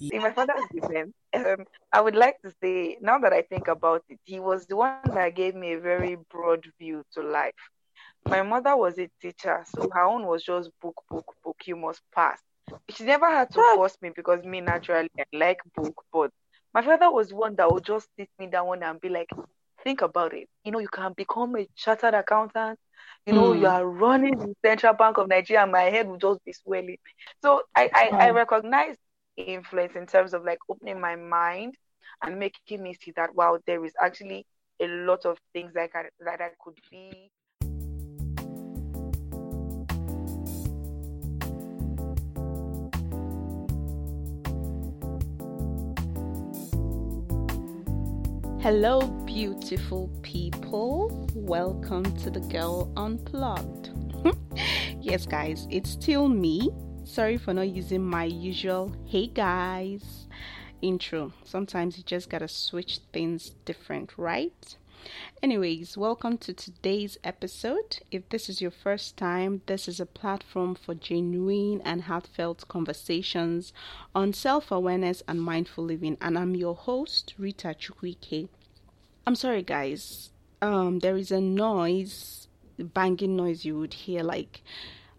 [0.00, 1.14] See, my father father's different.
[1.34, 4.76] Um, I would like to say, now that I think about it, he was the
[4.76, 7.54] one that gave me a very broad view to life.
[8.26, 11.56] My mother was a teacher, so her own was just book, book, book.
[11.66, 12.40] You must pass.
[12.88, 16.30] She never had to force me because me naturally I like book, but
[16.72, 19.28] my father was one that would just sit me down and be like,
[19.82, 20.48] think about it.
[20.64, 22.78] You know, you can become a chartered accountant.
[23.26, 23.60] You know, mm.
[23.60, 26.98] you are running the Central Bank of Nigeria, and my head would just be swelling.
[27.42, 28.96] So I, I, I recognize
[29.36, 31.74] influence in terms of like opening my mind
[32.22, 34.46] and making me see that wow, there is actually
[34.80, 37.30] a lot of things that I, that I could be
[48.62, 51.26] Hello, beautiful people.
[51.34, 53.88] Welcome to the Girl Unplugged.
[55.00, 56.70] yes, guys, it's still me.
[57.10, 60.28] Sorry for not using my usual hey guys
[60.80, 61.32] intro.
[61.42, 64.76] Sometimes you just gotta switch things different, right?
[65.42, 67.98] Anyways, welcome to today's episode.
[68.12, 73.72] If this is your first time, this is a platform for genuine and heartfelt conversations
[74.14, 76.16] on self awareness and mindful living.
[76.20, 78.48] And I'm your host, Rita Chukwuike.
[79.26, 80.30] I'm sorry, guys.
[80.62, 82.46] Um, there is a noise,
[82.78, 84.22] banging noise you would hear.
[84.22, 84.62] Like,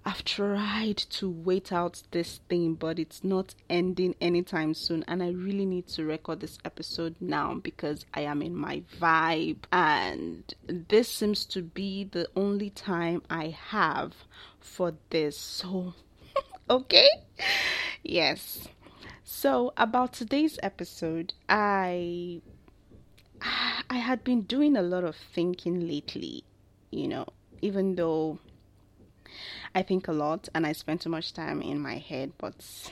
[0.03, 5.03] I've tried to wait out this thing, but it's not ending anytime soon.
[5.07, 9.63] And I really need to record this episode now because I am in my vibe.
[9.71, 14.13] And this seems to be the only time I have
[14.59, 15.37] for this.
[15.37, 15.93] So,
[16.69, 17.09] okay?
[18.03, 18.67] Yes.
[19.23, 22.41] So, about today's episode, I
[23.89, 26.43] I had been doing a lot of thinking lately,
[26.91, 27.27] you know,
[27.61, 28.39] even though
[29.73, 32.89] I think a lot and I spend too much time in my head, but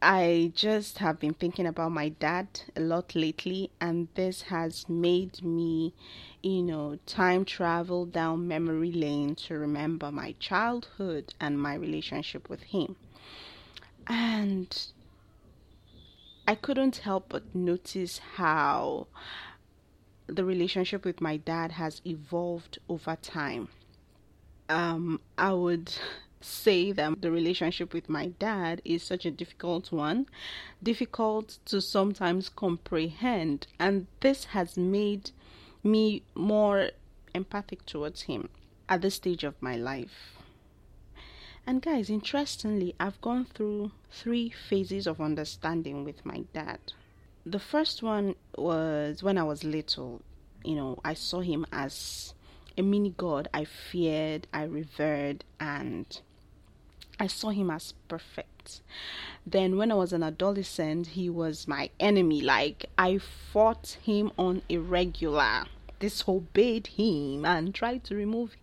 [0.00, 2.46] I just have been thinking about my dad
[2.76, 5.92] a lot lately, and this has made me,
[6.40, 12.62] you know, time travel down memory lane to remember my childhood and my relationship with
[12.62, 12.94] him.
[14.06, 14.86] And
[16.46, 19.08] I couldn't help but notice how
[20.28, 23.68] the relationship with my dad has evolved over time
[24.68, 25.92] um, I would
[26.40, 30.26] say that the relationship with my dad is such a difficult one,
[30.82, 35.30] difficult to sometimes comprehend, and this has made
[35.82, 36.90] me more
[37.34, 38.48] empathic towards him
[38.88, 40.38] at this stage of my life.
[41.66, 46.78] And guys, interestingly, I've gone through three phases of understanding with my dad.
[47.44, 50.22] The first one was when I was little.
[50.64, 52.32] You know, I saw him as
[52.78, 56.20] a mini god I feared, I revered, and
[57.20, 58.80] I saw him as perfect.
[59.46, 62.40] Then, when I was an adolescent, he was my enemy.
[62.40, 65.64] Like, I fought him on a regular,
[65.98, 68.56] disobeyed him, and tried to remove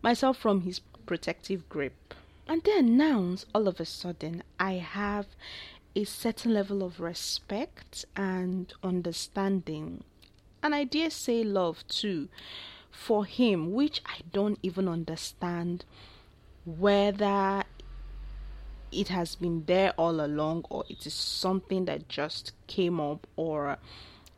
[0.00, 2.14] myself from his protective grip.
[2.48, 5.26] And then, now, all of a sudden, I have
[5.94, 10.04] a certain level of respect and understanding,
[10.62, 12.28] and I dare say love too,
[12.92, 15.84] for him, which I don't even understand
[16.64, 17.64] whether
[18.92, 23.78] it has been there all along or it is something that just came up or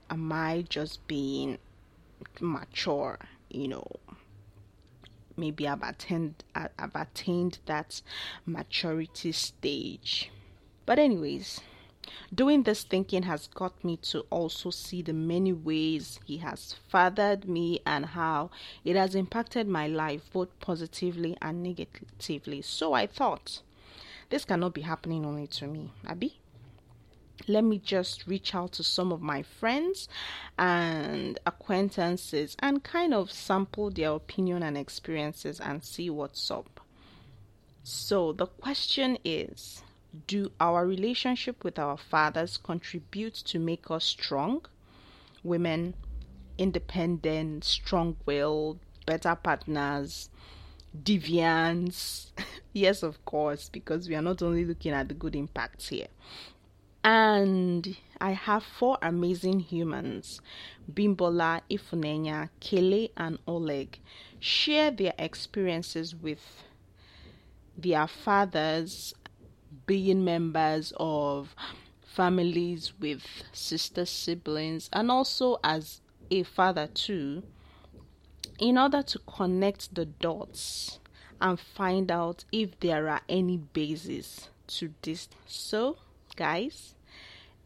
[0.09, 1.59] am I just being
[2.41, 3.19] mature,
[3.51, 3.87] you know.
[5.37, 8.01] Maybe I've attained I've attained that
[8.47, 10.31] maturity stage.
[10.87, 11.61] But anyways,
[12.35, 17.49] Doing this thinking has got me to also see the many ways He has fathered
[17.49, 18.51] me and how
[18.85, 22.63] it has impacted my life both positively and negatively.
[22.63, 23.61] So I thought,
[24.31, 26.41] this cannot be happening only to me, Abby.
[27.47, 30.09] Let me just reach out to some of my friends
[30.59, 36.81] and acquaintances and kind of sample their opinion and experiences and see what's up.
[37.83, 39.84] So the question is
[40.27, 44.65] do our relationship with our fathers contribute to make us strong?
[45.43, 45.95] Women,
[46.59, 50.31] independent, strong willed, better partners,
[51.03, 52.31] deviants.
[52.73, 56.09] yes, of course, because we are not only looking at the good impacts here.
[57.03, 60.41] And I have four amazing humans
[60.91, 63.99] Bimbola, Ifunenya, Kele, and Oleg
[64.41, 66.63] share their experiences with
[67.77, 69.15] their fathers
[69.87, 71.55] being members of
[72.03, 73.23] families with
[73.53, 76.01] sister siblings and also as
[76.31, 77.43] a father too
[78.59, 81.01] in order to connect the dots
[81.41, 85.97] and find out if there are any bases to this so
[86.37, 86.95] guys.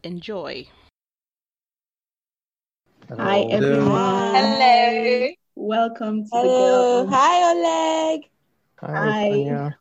[0.03, 0.67] Enjoy.
[3.07, 3.23] Hello.
[3.23, 4.35] Hi everyone.
[4.35, 5.29] Hello.
[5.55, 7.03] Welcome to Hello.
[7.03, 7.19] the girl.
[7.19, 8.29] Hi, Oleg.
[8.77, 9.75] Hi, Hi.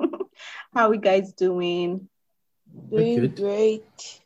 [0.74, 2.08] How are you guys doing?
[2.90, 4.20] Doing great.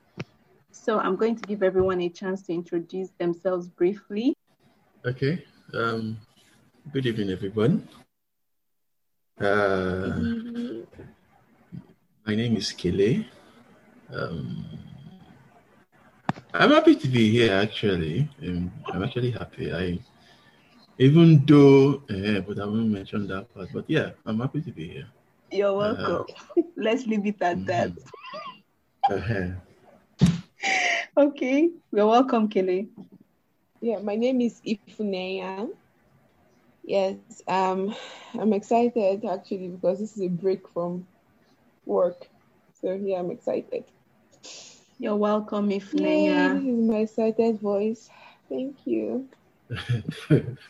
[0.72, 4.34] So I'm going to give everyone a chance to introduce themselves briefly.
[5.04, 5.44] Okay.
[5.74, 6.18] Um,
[6.92, 7.88] good evening, everyone.
[9.40, 10.20] Uh,
[12.26, 13.24] my name is Kele.
[14.12, 14.66] Um,
[16.52, 17.54] I'm happy to be here.
[17.54, 19.72] Actually, um, I'm actually happy.
[19.72, 19.98] I,
[20.98, 23.68] even though, uh, but I won't mention that part.
[23.72, 25.08] But yeah, I'm happy to be here.
[25.50, 26.24] You're welcome.
[26.76, 27.92] Let's leave it at that.
[29.10, 29.50] Uh-huh.
[31.16, 31.70] Okay.
[31.92, 32.88] You're welcome, Kele.
[33.80, 35.54] Yeah, my name is Ifunenya.
[36.84, 37.94] Yes, um,
[38.38, 41.06] I'm excited actually because this is a break from
[41.84, 42.28] work.
[42.80, 43.84] So yeah, I'm excited.
[44.98, 46.50] You're welcome, Yay, Ifunenya.
[46.50, 48.10] this is my excited voice.
[48.48, 49.28] Thank you.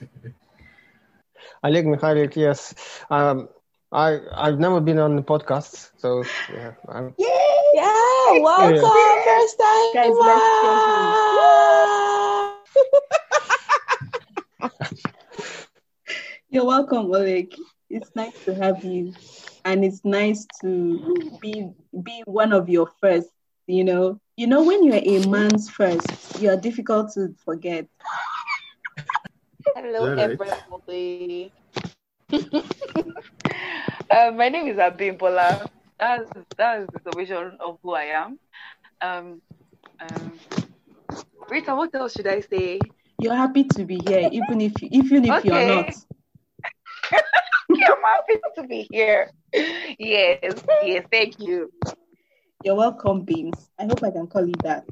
[1.62, 2.74] Oleg Mikhailik, yes.
[3.10, 3.48] Um,
[3.92, 6.22] I I've never been on the podcast, so
[6.52, 8.78] yeah, I'm, Yeah, welcome,
[9.24, 9.92] first time.
[9.94, 10.46] Guys, let's
[16.50, 17.54] You're welcome, Oleg.
[17.88, 19.12] It's nice to have you.
[19.64, 21.70] And it's nice to be
[22.02, 23.30] be one of your first,
[23.66, 24.20] you know.
[24.36, 27.88] You know, when you're a man's first, you're difficult to forget.
[29.74, 31.52] Hello, everybody.
[34.10, 35.66] uh, my name is Abimbola.
[35.98, 38.38] That's that's the summation of who I am.
[39.00, 39.40] Um,
[40.00, 40.38] um,
[41.50, 42.80] Rita, what else should I say?
[43.18, 45.94] You're happy to be here, even if even if you're not.
[47.70, 49.30] I'm happy to be here.
[49.98, 51.70] Yes, yes, thank you.
[52.64, 53.70] You're welcome, Beams.
[53.78, 54.84] I hope I can call you that.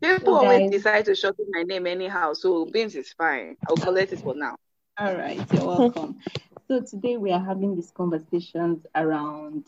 [0.00, 3.56] People So, always decide to shorten my name anyhow, so Beans is fine.
[3.66, 4.56] I'll collect it for now.
[4.98, 6.18] All right, you're welcome.
[6.68, 9.66] So today we are having these conversations around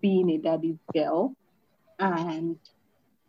[0.00, 1.34] being a daddy's girl,
[1.98, 2.58] and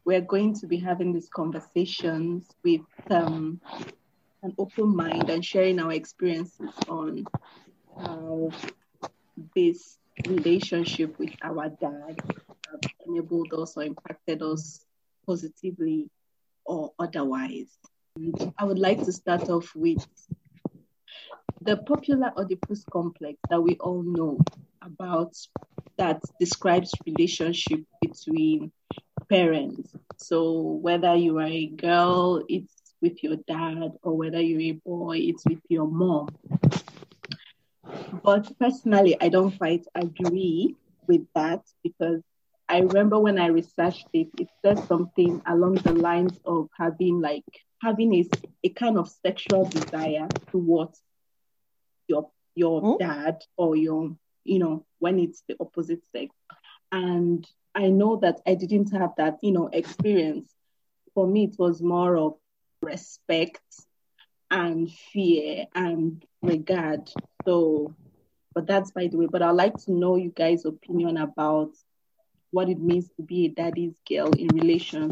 [0.03, 3.61] we're going to be having these conversations with um,
[4.43, 7.25] an open mind and sharing our experiences on
[7.97, 8.51] how
[9.55, 9.97] this
[10.27, 14.85] relationship with our dad have enabled us or impacted us
[15.25, 16.09] positively
[16.65, 17.77] or otherwise.
[18.17, 20.05] And I would like to start off with
[21.65, 24.37] the popular Oedipus complex that we all know
[24.83, 25.33] about
[25.97, 28.71] that describes relationship between
[29.29, 29.95] parents.
[30.17, 35.17] So whether you are a girl, it's with your dad, or whether you're a boy,
[35.17, 36.29] it's with your mom.
[38.23, 40.75] But personally, I don't quite agree
[41.07, 42.21] with that because
[42.69, 47.43] I remember when I researched it, it says something along the lines of having like
[47.81, 48.29] having a,
[48.63, 51.01] a kind of sexual desire towards
[52.07, 52.97] your your Hmm?
[52.99, 56.35] dad or your you know when it's the opposite sex.
[56.91, 60.53] And i know that i didn't have that you know experience.
[61.13, 62.33] For me it was more of
[62.81, 63.61] respect
[64.51, 67.09] and fear and regard.
[67.45, 67.95] So
[68.53, 71.71] but that's by the way but i'd like to know you guys opinion about
[72.51, 75.09] what it means to be a daddy's girl in relation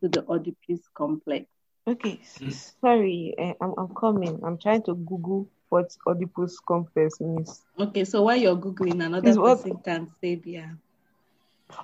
[0.00, 1.46] to the oedipus complex.
[1.86, 4.40] Okay, s- sorry, eh, I'm, I'm coming.
[4.44, 7.62] I'm trying to Google what Oedipus complex means.
[7.78, 10.70] okay so while you're googling another Is what- person can say yeah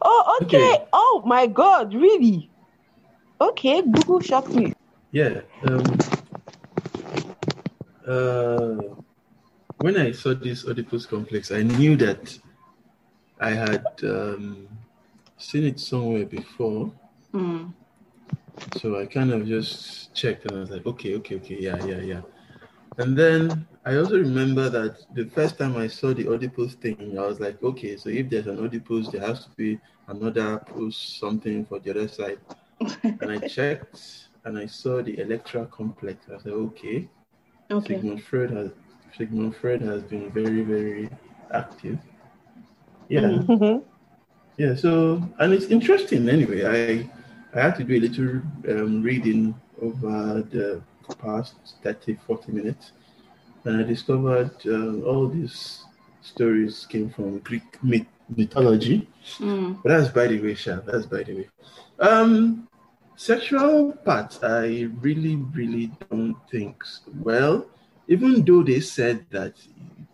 [0.02, 0.58] Oh, okay.
[0.74, 0.84] Okay.
[0.92, 2.50] Oh my God, really?
[3.40, 4.72] Okay, Google shocked me.
[5.12, 5.42] Yeah.
[5.62, 5.84] Um,
[8.06, 8.82] uh,
[9.78, 12.36] when I saw this Oedipus complex, I knew that
[13.40, 14.66] I had um,
[15.38, 16.90] seen it somewhere before.
[17.30, 17.66] Hmm.
[18.78, 22.00] So I kind of just checked and I was like, okay, okay, okay, yeah, yeah,
[22.00, 22.20] yeah.
[22.98, 27.18] And then I also remember that the first time I saw the Oedipus thing, I
[27.26, 31.64] was like, okay, so if there's an Oedipus, there has to be another post something
[31.64, 32.38] for the other side.
[33.20, 36.26] And I checked and I saw the Electra complex.
[36.34, 37.08] I said, okay,
[37.70, 38.70] okay Sigmund Freud has
[39.16, 41.10] Sigmund Freud has been very, very
[41.52, 41.98] active.
[43.08, 43.82] Yeah, Mhm.
[44.56, 44.74] yeah.
[44.74, 46.64] So and it's interesting anyway.
[46.64, 47.00] I
[47.48, 48.30] I had to do a little
[48.68, 50.80] um, reading over the
[51.14, 52.92] past 30, 40 minutes,
[53.64, 55.84] and I discovered uh, all these
[56.22, 59.08] stories came from Greek myth- mythology.
[59.38, 59.74] Hmm.
[59.82, 60.80] But that's by the way, Sha.
[60.86, 61.48] That's by the way.
[61.98, 62.68] Um,
[63.16, 66.82] sexual part, I really, really don't think.
[67.20, 67.66] Well,
[68.08, 69.54] even though they said that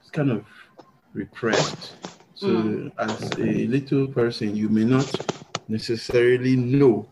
[0.01, 0.45] it's kind of
[1.13, 1.93] repressed,
[2.35, 5.07] So as a little person, you may not
[5.69, 7.07] necessarily know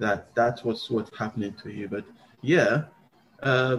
[0.00, 1.86] that that's what's what's happening to you.
[1.86, 2.04] But
[2.40, 2.84] yeah,
[3.42, 3.76] uh,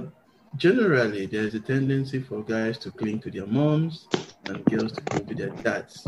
[0.55, 4.07] generally there's a tendency for guys to cling to their moms
[4.45, 6.05] and girls to cling to their dads.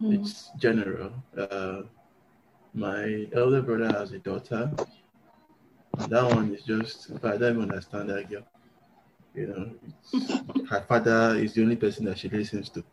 [0.00, 0.20] Mm.
[0.20, 1.12] It's general.
[1.36, 1.82] Uh,
[2.72, 4.70] my elder brother has a daughter.
[5.98, 8.42] And that one is just, I don't even understand that girl.
[9.34, 12.84] You know, it's, her father is the only person that she listens to.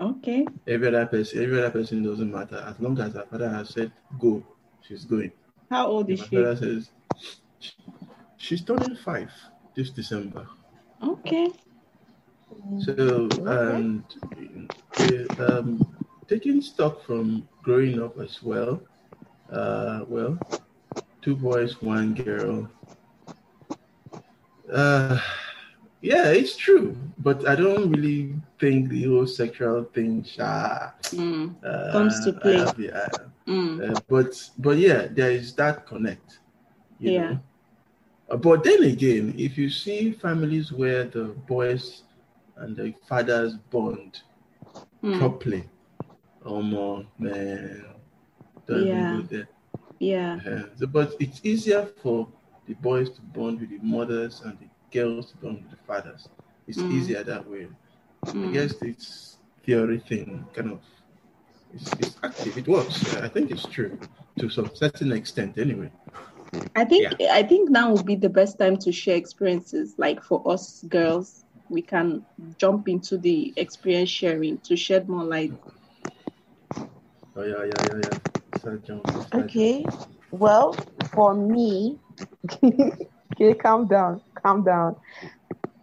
[0.00, 0.46] Okay.
[0.66, 2.64] Every other person, every other person doesn't matter.
[2.66, 4.44] As long as her father has said go,
[4.80, 5.32] she's going.
[5.70, 6.36] How old is she?
[6.36, 6.90] says
[8.38, 9.30] she's turning five
[9.74, 10.46] this December.
[11.02, 11.50] Okay.
[12.80, 14.02] So and
[14.98, 15.68] uh, um,
[16.26, 18.80] taking stock from growing up as well.
[19.52, 20.38] Uh, well,
[21.22, 22.68] two boys, one girl.
[24.72, 25.18] Uh,
[26.00, 31.54] yeah, it's true, but I don't really think the whole sexual thing sha, Mm.
[31.64, 32.58] uh, Comes to play.
[33.46, 33.80] Mm.
[33.96, 36.40] uh, but but yeah, there is that connect.
[37.00, 37.30] You Yeah.
[37.32, 37.40] Know?
[38.30, 42.02] Uh, but then again, if you see families where the boys
[42.56, 44.22] and the fathers bond
[45.02, 45.18] Mm.
[45.18, 45.64] properly,
[46.44, 47.84] oh more man,
[48.66, 49.16] don't even Yeah.
[49.16, 49.48] go there.
[50.00, 50.40] Yeah.
[50.46, 52.28] Uh, so- but it's easier for
[52.66, 56.28] the boys to bond with the mothers and the girls to bond with the fathers.
[56.66, 56.92] It's Mm.
[56.92, 57.68] easier that way.
[58.24, 58.52] I Mm.
[58.52, 60.80] guess it's theory thing, kind of.
[61.72, 62.58] It's, it's active.
[62.58, 63.14] It works.
[63.16, 63.98] I think it's true
[64.38, 65.90] to some certain extent, anyway.
[66.76, 69.94] I think I think now would be the best time to share experiences.
[69.98, 72.24] Like for us girls, we can
[72.58, 75.54] jump into the experience sharing to shed more light.
[77.36, 78.18] Oh yeah, yeah, yeah, yeah.
[78.58, 79.84] Start jumping, start Okay.
[80.30, 80.74] Well,
[81.14, 81.98] for me,
[82.64, 84.96] okay, calm down, calm down.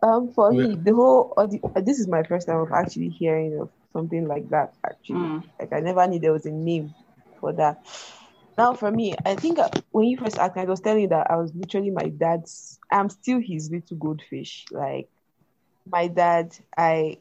[0.04, 3.58] Um, for me, the whole audi- uh, this is my first time of actually hearing
[3.62, 4.74] of something like that.
[4.86, 5.44] Actually, Mm.
[5.60, 6.94] like I never knew there was a name
[7.40, 7.78] for that.
[8.58, 11.30] Now, for me, I think uh, when you first asked I was telling you that
[11.30, 12.80] I was literally my dad's.
[12.92, 14.66] I'm still his little goldfish.
[14.72, 15.10] Like
[15.86, 17.20] my dad, I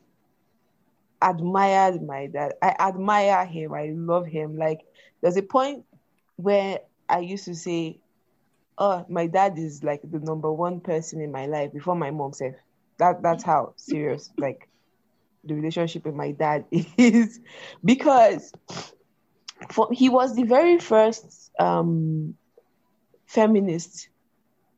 [1.22, 2.54] admired my dad.
[2.62, 3.72] I admire him.
[3.72, 4.56] I love him.
[4.56, 4.80] Like
[5.22, 5.84] there's a point
[6.36, 8.00] where I used to say,
[8.78, 12.32] "Oh, my dad is like the number one person in my life before my mom
[12.32, 12.56] said."
[12.98, 14.68] That that's how serious like
[15.44, 16.66] the relationship with my dad
[16.98, 17.40] is
[17.84, 18.52] because
[19.70, 22.34] for he was the very first um
[23.26, 24.08] feminist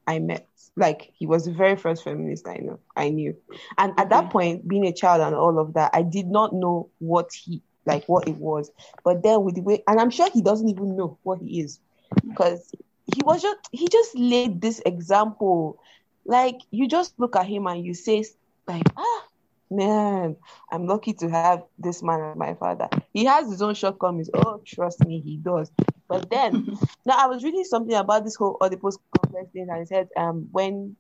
[0.07, 0.47] I met.
[0.77, 3.37] Like he was the very first feminist I know I knew.
[3.79, 6.91] And at that point, being a child and all of that, I did not know
[6.99, 8.71] what he like what it was.
[9.05, 11.81] But then with the way and I'm sure he doesn't even know what he is
[12.29, 12.73] because
[13.15, 15.79] he was just he just laid this example.
[16.25, 18.25] Like you just look at him and you say
[18.67, 19.26] like ah
[19.71, 20.37] man,
[20.71, 22.89] I'm lucky to have this man as my father.
[23.13, 24.31] He has his own shortcomings.
[24.35, 25.71] Oh, trust me, he does.
[26.09, 26.63] But then
[27.07, 30.49] now I was reading something about this whole Oedipus complex thing, and it said um
[30.53, 30.97] when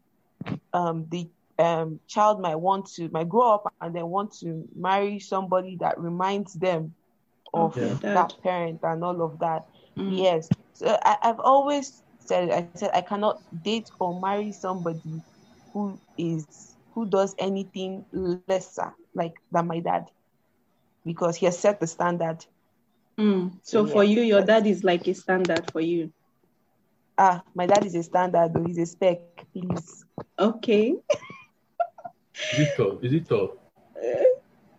[0.73, 5.19] um the um child might want to might grow up and then want to marry
[5.19, 6.95] somebody that reminds them
[7.55, 7.99] of Yeah.
[8.13, 9.63] that parent and all of that.
[9.99, 10.11] Mm.
[10.11, 10.49] Yes.
[10.75, 15.23] So I, I've always said I said I cannot date or marry somebody
[15.73, 18.07] who is who does anything
[18.49, 20.11] lesser like than my dad
[21.05, 22.45] because he has set the standard.
[23.19, 23.53] Mm.
[23.63, 23.93] So Yeah.
[23.93, 26.11] for you, your dad is like a standard for you.
[27.19, 29.21] Ah, my dad is a standard though, he's a spec,
[29.53, 30.05] please.
[30.39, 30.95] Okay.
[32.53, 32.99] Is it tall?
[33.03, 33.57] Is it tall?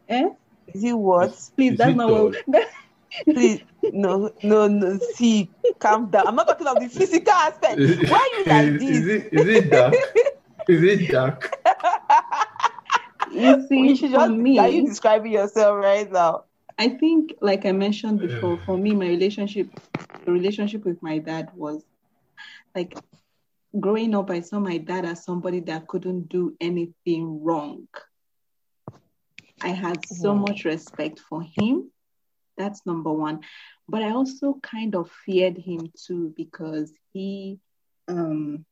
[0.10, 0.30] Eh?
[0.74, 1.32] Is it what?
[1.56, 2.36] Please, Is that's it not what.
[3.26, 3.62] Please,
[3.94, 5.00] no, no, no.
[5.16, 6.28] See, calm down.
[6.28, 7.80] I'm not talking of the physical aspect.
[8.12, 9.24] Why are you like is, is this?
[9.24, 9.94] it is it dark?
[10.68, 11.52] is it dark?
[13.32, 16.46] You see, You should for just, me, are you describing yourself right now?
[16.78, 19.70] I think, like I mentioned before, for me, my relationship,
[20.26, 21.86] the relationship with my dad was
[22.76, 22.98] like
[23.80, 24.30] growing up.
[24.30, 27.88] I saw my dad as somebody that couldn't do anything wrong.
[29.62, 30.36] I had so Wow.
[30.36, 31.92] much respect for him.
[32.58, 33.42] That's number one.
[33.88, 37.60] But I also kind of feared him too because he
[38.08, 38.66] um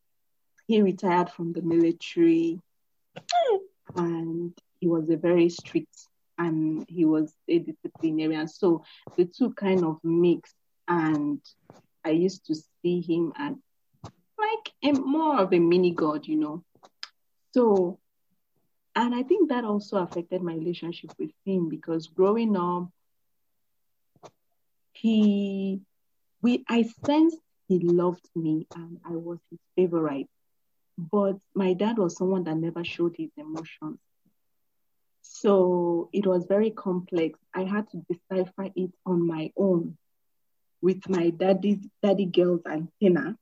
[0.67, 2.61] he retired from the military
[3.95, 8.47] and he was a very strict and he was a disciplinarian.
[8.47, 8.83] So
[9.17, 10.55] the two kind of mixed
[10.87, 11.41] and
[12.03, 13.55] I used to see him as
[14.37, 16.63] like a more of a mini god, you know.
[17.53, 17.99] So
[18.95, 22.89] and I think that also affected my relationship with him because growing up,
[24.93, 25.81] he
[26.41, 27.37] we I sensed
[27.67, 30.27] he loved me and I was his favorite.
[30.97, 33.99] But my dad was someone that never showed his emotions.
[35.21, 37.39] So it was very complex.
[37.53, 39.97] I had to decipher it on my own
[40.81, 43.37] with my daddy's daddy girl's antenna.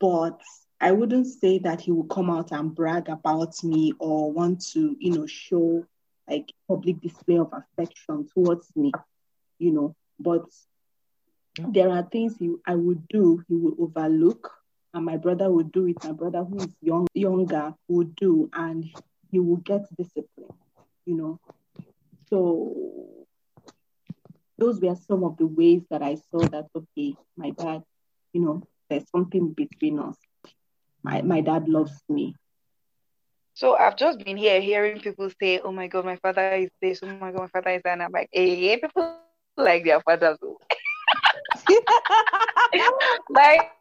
[0.00, 0.40] But
[0.80, 4.96] I wouldn't say that he would come out and brag about me or want to,
[4.98, 5.86] you know, show
[6.28, 8.92] like public display of affection towards me,
[9.58, 9.94] you know.
[10.18, 10.44] But
[11.68, 14.50] there are things he, I would do, he would overlook,
[14.94, 15.96] and my brother would do it.
[16.04, 18.84] My brother, who is young, younger, would do, and
[19.30, 20.52] he will get discipline,
[21.06, 21.40] you know.
[22.28, 22.74] So
[24.58, 27.82] those were some of the ways that I saw that okay, my dad,
[28.32, 30.16] you know, there's something between us.
[31.02, 32.34] My my dad loves me.
[33.54, 37.00] So I've just been here hearing people say, "Oh my God, my father is this.
[37.02, 39.16] Oh my God, my father is that." And I'm like, "Hey, people
[39.56, 40.38] like their fathers."
[43.30, 43.72] like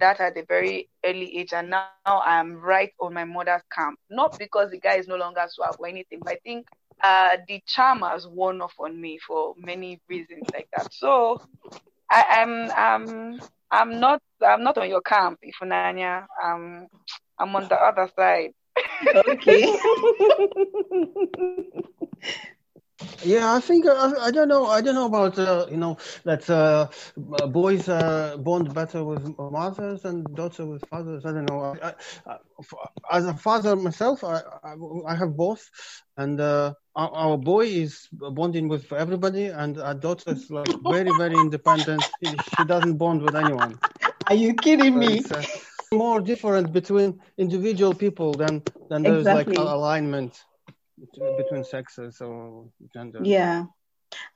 [0.00, 3.98] that at a very early age, and now I'm right on my mother's camp.
[4.10, 6.66] Not because the guy is no longer suave or anything, but I think
[7.02, 10.92] uh, the charm has worn off on me for many reasons like that.
[10.92, 11.40] So
[12.10, 13.40] I, am I'm, I'm
[13.70, 16.26] I'm not I'm not on your camp, Ifunenya.
[16.42, 16.86] Um,
[17.38, 18.52] I'm on the other side.
[19.14, 19.78] Okay.
[23.24, 24.66] Yeah, I think I, I don't know.
[24.66, 26.88] I don't know about uh, you know that uh,
[27.48, 31.24] boys uh, bond better with mothers and daughters with fathers.
[31.24, 31.76] I don't know.
[31.82, 31.94] I,
[32.26, 32.36] I,
[33.12, 34.42] as a father myself, I,
[35.06, 35.68] I, have both,
[36.16, 41.10] and uh, our, our, boy is bonding with everybody, and our daughter is like very
[41.10, 42.04] very independent.
[42.22, 43.78] She, she doesn't bond with anyone.
[44.28, 45.24] Are you kidding me?
[45.30, 45.44] Uh,
[45.92, 49.56] more different between individual people than than there's exactly.
[49.56, 50.44] like alignment
[51.36, 53.20] between sexes or gender.
[53.22, 53.64] Yeah.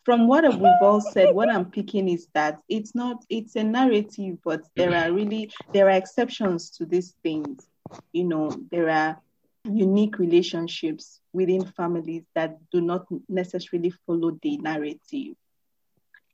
[0.05, 4.39] From what we've all said, what I'm picking is that it's not, it's a narrative,
[4.45, 7.67] but there are really, there are exceptions to these things.
[8.13, 9.19] You know, there are
[9.65, 15.37] unique relationships within families that do not necessarily follow the narrative.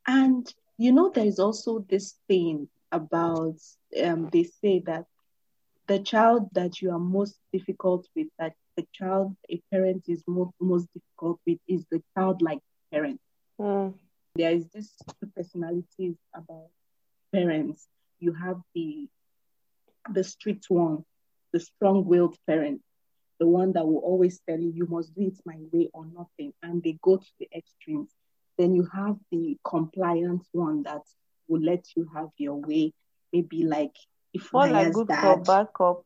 [0.07, 3.57] And, you know, there is also this thing about,
[4.03, 5.05] um, they say that
[5.87, 10.55] the child that you are most difficult with, that the child a parent is most,
[10.61, 12.61] most difficult with is the childlike
[12.93, 13.21] parent.
[13.61, 13.95] Mm.
[14.37, 16.69] There is this two personalities about
[17.33, 17.89] parents.
[18.21, 19.09] You have the
[20.15, 21.05] the strict one,
[21.53, 22.81] the strong-willed parent,
[23.41, 26.53] the one that will always tell you you must do it my way or nothing,
[26.63, 28.13] and they go to the extremes.
[28.59, 31.03] Then you have the compliant one that
[31.49, 32.93] will let you have your way,
[33.33, 33.97] maybe like
[34.33, 36.05] if more like good dad, bad cop.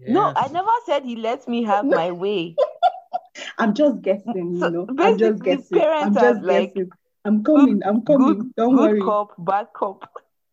[0.00, 0.14] Yes.
[0.14, 2.56] No, I never said he lets me have my way.
[3.58, 4.86] I'm just guessing, you know.
[4.98, 5.80] I'm just guessing.
[5.82, 6.90] I'm just like, guessing.
[7.24, 7.80] I'm coming.
[7.80, 8.38] Good, I'm coming.
[8.38, 9.00] Good, Don't good worry.
[9.02, 10.10] cop, bad cop.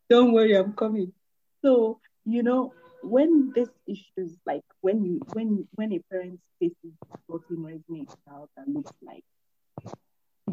[0.09, 1.13] Don't worry, I'm coming.
[1.63, 6.93] So, you know, when this issues like when you when when a parent faces
[7.25, 9.23] floating raising a child that looks like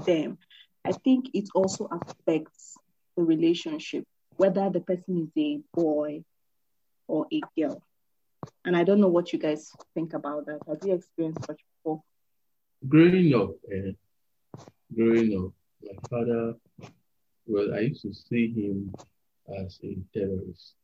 [0.07, 0.39] them,
[0.85, 2.77] I think it also affects
[3.17, 4.05] the relationship,
[4.37, 6.23] whether the person is a boy
[7.09, 7.83] or a girl.
[8.65, 10.61] And I don't know what you guys think about that.
[10.67, 12.03] Have you experienced such before?
[12.89, 13.93] Growing up, uh,
[14.95, 15.53] growing up,
[15.83, 16.55] my father,
[17.47, 18.95] well, I used to see him
[19.59, 20.75] as a terrorist.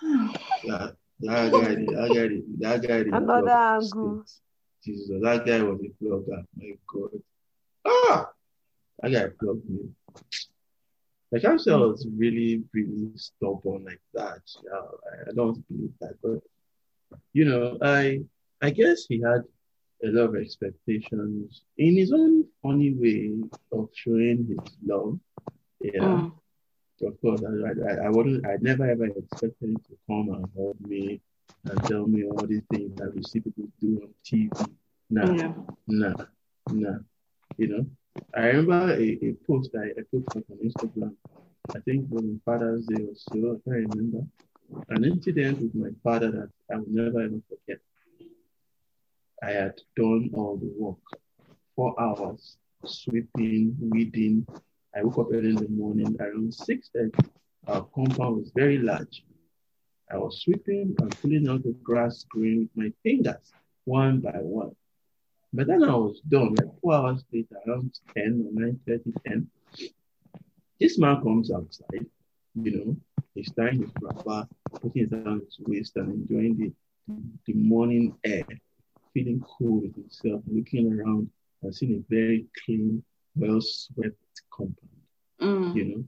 [0.02, 3.16] that, that guy, that guy, that guy.
[3.16, 4.24] Another angle.
[4.84, 6.42] Jesus, that guy was a flogger.
[6.56, 7.22] My God.
[7.86, 8.30] Ah,
[9.02, 9.88] that guy flogged me.
[11.34, 14.42] Like I said, I was really, really stubborn like that.
[14.62, 16.38] Yeah, I don't believe that, but
[17.32, 18.20] you know, I
[18.62, 19.42] I guess he had
[20.04, 23.32] a lot of expectations in his own funny way
[23.72, 25.18] of showing his love.
[25.80, 26.02] Yeah.
[26.02, 26.32] Mm.
[27.02, 30.80] Of course, I, I, I wouldn't, I never ever expected him to come and hold
[30.82, 31.20] me
[31.64, 34.70] and tell me all these things that we see people do on TV.
[35.10, 35.52] Nah, yeah.
[35.88, 36.14] nah,
[36.70, 36.98] nah.
[37.56, 37.86] You know,
[38.34, 41.14] I remember a, a post I, I put up on Instagram.
[41.74, 44.26] I think on Father's Day or so, I can't remember.
[44.90, 47.80] An incident with my father that I will never ever forget.
[49.42, 50.98] I had done all the work,
[51.76, 54.46] four hours, sweeping, weeding.
[54.96, 57.28] I woke up early in the morning around 6.30.
[57.66, 59.24] Our compound was very large.
[60.10, 63.52] I was sweeping and pulling out the grass green with my fingers.
[63.84, 64.74] one by one.
[65.56, 69.50] But then I was done, like four hours later, around 10 or 9 30, 10.
[70.80, 72.04] This man comes outside,
[72.60, 72.96] you know,
[73.34, 76.72] he's tying his wrapper, putting his hand on his waist and enjoying the,
[77.46, 78.44] the morning air,
[79.14, 81.30] feeling cool with himself, looking around
[81.62, 83.02] and seeing a very clean,
[83.36, 84.16] well swept
[84.52, 84.78] compound,
[85.40, 85.74] Mm.
[85.76, 86.04] you know.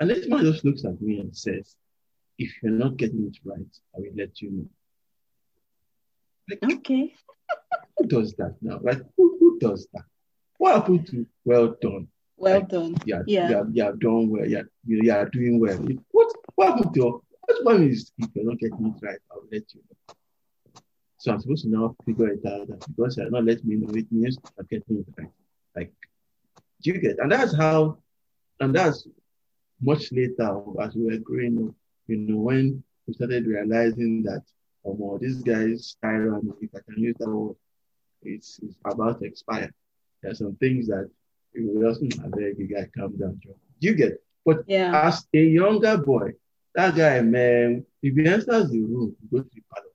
[0.00, 1.74] And this man just looks at me and says,
[2.38, 4.68] If you're not getting it right, I will let you know.
[6.48, 7.14] Like, Okay.
[7.98, 8.78] who does that now?
[8.82, 10.04] Like, who, who does that?
[10.58, 12.08] What happened to well done?
[12.36, 12.96] Well Like, done.
[13.04, 13.50] Yeah, Yeah.
[13.50, 14.46] yeah, yeah, done well.
[14.46, 15.78] Yeah, you, are doing well.
[16.10, 19.62] What, what happened to what one is if you're not getting it right, I'll let
[19.74, 20.14] you know.
[21.18, 23.92] So I'm supposed to now figure it out that because you're not letting me know,
[23.94, 25.30] it means I'm getting it right.
[25.74, 25.92] Like,
[26.82, 27.18] do you get?
[27.18, 27.98] And that's how,
[28.60, 29.08] and that's
[29.80, 31.74] much later as we were growing up,
[32.06, 34.42] you know, when we started realizing that,
[34.84, 37.56] oh, well, this guy's tyrant, if I can use that word,
[38.22, 39.70] it's, it's about to expire.
[40.22, 41.08] There are some things that
[41.54, 43.56] you will just, "Hmm, I beg you guys, calm down, Joe.
[43.80, 44.20] Do you get?
[44.44, 44.92] But Yeah.
[44.92, 46.32] as a younger boy,
[46.74, 49.90] that guy, man, if he enters the room, he goes to the parlor.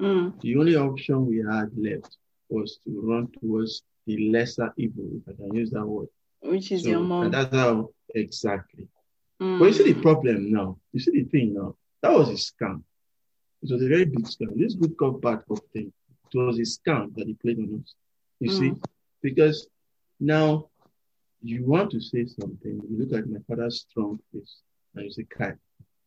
[0.00, 0.40] Mm.
[0.40, 2.16] the only option we had left
[2.48, 6.08] was to run towards the lesser evil, if I can use that word.
[6.42, 8.88] Which is So, your and that's how, exactly.
[9.40, 9.58] Mm.
[9.58, 12.82] But you see the problem now, you see the thing now, that was a scam.
[13.62, 14.56] It was a very big scam.
[14.56, 15.92] This good cop, bad cop thing,
[16.32, 17.94] it was a scam that he played on us.
[18.38, 18.72] You see,
[19.22, 19.68] because
[20.18, 20.68] now
[21.42, 24.60] you want to say something, you look at my father's strong face
[24.94, 25.52] and you say, Kai,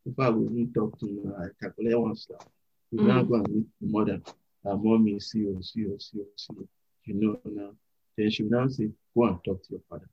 [0.06, 2.44] if I even talk to him, I calculate one slap.
[2.94, 3.08] You Mm.
[3.08, 4.22] now go and meet the mother,
[4.64, 6.68] her mommy, see you, see you, see you, see you.
[7.06, 7.72] You know now.
[8.16, 10.08] Then she will now say, Go and talk to your father.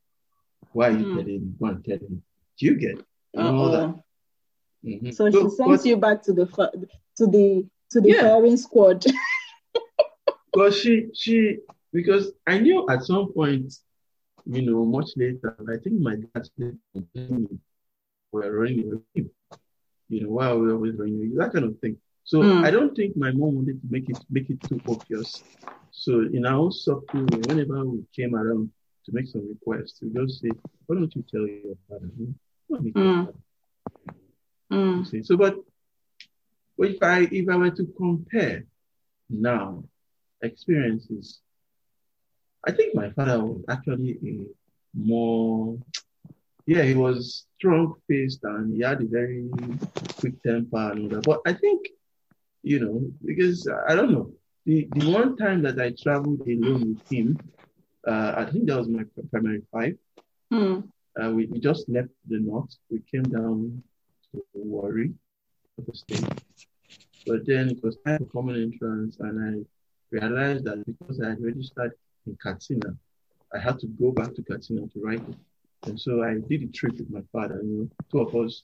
[0.73, 1.15] Why are you Mm.
[1.17, 1.53] telling me?
[1.61, 2.23] Go and tell him.
[2.59, 2.97] Do you get?
[3.35, 3.83] And all that.
[3.91, 4.05] Uh-oh.
[4.85, 5.15] Mhm.
[5.15, 6.47] So she but- sends you back to the
[7.19, 8.23] to the to the Yeah.
[8.23, 9.05] firing squad.
[10.53, 11.59] Because she she
[11.93, 13.73] because I knew at some point,
[14.47, 17.61] you know, much later, I think my dad said complaining
[18.33, 19.31] we're running with him.
[20.09, 21.35] You know, why are we always running?
[21.37, 21.97] That kind of thing.
[22.25, 22.65] So Mm.
[22.65, 25.43] I don't think my mom wanted to make it make it too obvious.
[25.91, 28.71] So in our own subtle way, whenever we came around
[29.05, 30.51] to make some requests, we just say,
[30.87, 32.11] Why don't you tell your father?
[32.69, 33.35] Go and meet your Mm.
[34.71, 34.99] Mm.
[34.99, 35.57] You see, so but,
[36.79, 38.65] but if I if I were to compare
[39.29, 39.85] now
[40.43, 41.41] experiences,
[42.67, 44.45] I think my father was actually a
[44.95, 45.79] more
[46.67, 49.49] yeah, he was strong faced and he had a very
[50.21, 51.25] quick temper and all that.
[51.25, 51.89] But I think,
[52.63, 54.33] you know, because I don't know,
[54.67, 57.39] the, the one time that I traveled alone with him,
[58.07, 59.97] uh, I think that was my primary five.
[60.53, 60.89] Mm.
[61.21, 62.77] Uh, we, we just left the north.
[62.91, 63.83] We came down
[64.33, 65.13] to Warri,
[65.87, 66.25] the state.
[67.27, 71.43] But then it was time for common entrance, and I realized that because I had
[71.43, 71.93] registered
[72.27, 72.95] in Katsina,
[73.55, 75.37] I had to go back to Katsina to write it.
[75.87, 77.61] And so I did a trip with my father.
[77.63, 78.63] You know, two of us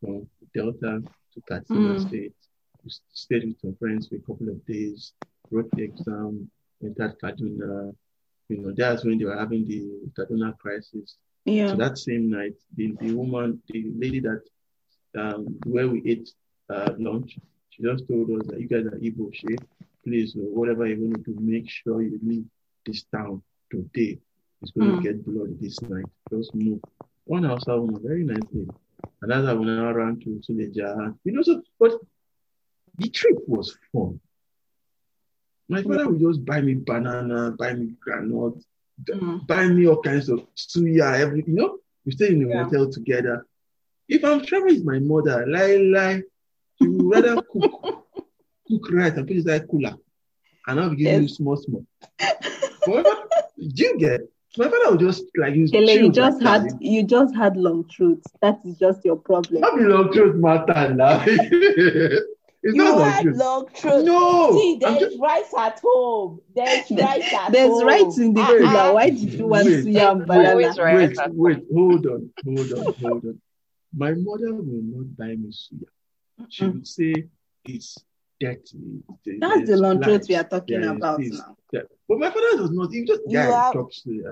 [0.00, 1.02] from Delta
[1.34, 2.00] to Katsina Mm.
[2.08, 2.34] State.
[3.12, 5.12] Stayed with some friends for a couple of days,
[5.50, 6.50] wrote the exam,
[6.82, 7.94] entered Kaduna.
[8.48, 9.82] You know, that's when they were having the
[10.16, 11.16] Kaduna crisis.
[11.44, 11.68] Yeah.
[11.68, 14.42] So that same night, the, the woman, the lady that
[15.18, 16.30] um, where we ate
[16.70, 17.38] uh, lunch,
[17.70, 19.60] she just told us that you guys are Igbo shit.
[20.04, 22.44] Please, whatever you're going to do, make sure you leave
[22.84, 24.18] this town today.
[24.62, 24.96] It's going Mm.
[24.96, 26.06] to get bloody this night.
[26.30, 26.80] Just move.
[27.24, 28.70] One house, woman, very nice lady.
[29.22, 31.14] Another one around to Suleja.
[31.24, 31.92] You know, so, but
[32.98, 34.20] the trip was fun.
[35.68, 38.62] My father would just buy me banana, buy me granite,
[39.08, 39.46] Mm.
[39.46, 42.64] buy me all kinds of suya, every you know, we stay in the Yeah.
[42.64, 43.46] hotel together.
[44.08, 46.22] If I'm traveling with my mother, lie lie,
[46.78, 47.68] she would rather cook
[48.68, 49.94] cook right and put it inside cooler.
[50.66, 51.84] And I'll give you small small.
[52.86, 53.04] But
[53.58, 54.20] do you get
[54.56, 56.78] my father would just like use Kele, you just had time.
[56.80, 58.32] you just had long truths.
[58.40, 59.60] That is just your problem.
[59.60, 61.24] Not be long truth matter now.
[62.66, 63.36] it's You not long had truth.
[63.46, 64.04] long truth.
[64.04, 66.40] No, See, I'm there's just- rice at home.
[66.54, 67.86] There's rice at There's home.
[67.92, 68.66] rights in the Ah, cooler.
[68.86, 68.92] ah.
[68.96, 70.50] Why did you want Wait, suya and wait, banana?
[70.50, 71.16] Always right.
[71.16, 73.40] Wait, wait, hold on, hold on, hold on.
[74.04, 75.88] My mother will not buy me suya.
[76.54, 76.72] She Mm.
[76.74, 77.12] would say
[77.64, 77.90] it's
[78.40, 78.78] dirty.
[79.40, 81.56] That's the long truth we are talking about now.
[81.72, 81.86] that.
[82.08, 82.92] But my father does not.
[82.92, 84.30] He just You guy have- chop suya,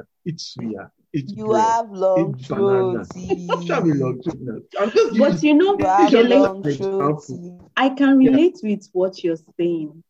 [1.14, 1.24] eat.
[1.24, 1.64] It's You bread.
[1.66, 3.05] have long It's banana.
[3.05, 3.48] throaty.
[3.61, 4.59] Stop be long tooth now.
[4.81, 7.22] I'm just But you know, You have Kele, long Example.
[7.24, 7.59] throaty.
[7.77, 8.31] I can Yeah.
[8.31, 10.03] relate with what you're saying.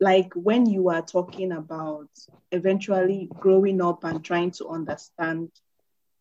[0.00, 2.08] Like when you are talking about
[2.52, 5.50] eventually growing up and trying to understand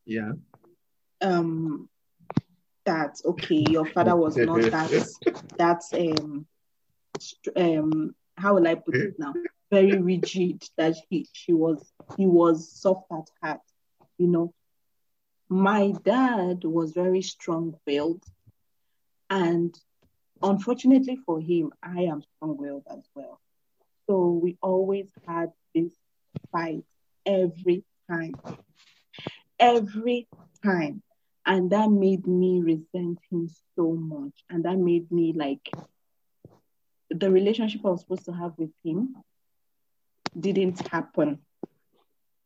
[0.06, 0.32] yeah.
[1.21, 1.89] um
[2.86, 4.93] that okay, your father was not that
[5.58, 6.45] that um
[7.56, 9.38] um how will I put it now?
[9.71, 13.62] Very rigid that he she was he was soft at heart,
[14.17, 14.54] you know.
[15.49, 18.23] My dad was very strong willed
[19.30, 19.73] and
[20.41, 23.39] unfortunately for him, I am strong willed as well.
[24.08, 25.91] So we always had this
[26.51, 26.84] fight
[27.25, 28.34] every time.
[29.60, 30.28] Every
[30.63, 31.01] time.
[31.45, 34.34] And that made me resent him so much.
[34.49, 35.69] And that made me like
[37.10, 39.15] the relationship I was supposed to have with him
[40.39, 41.39] didn't happen,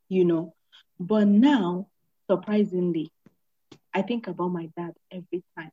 [0.10, 0.54] you know.
[1.00, 1.88] But now,
[2.30, 3.12] surprisingly,
[3.94, 5.72] I think about my dad every time.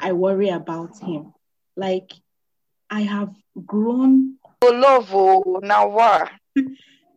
[0.00, 1.32] I worry about him.
[1.76, 2.12] Like
[2.90, 3.34] I have
[3.66, 4.36] grown.
[4.62, 6.30] Oh, love, oh, now what?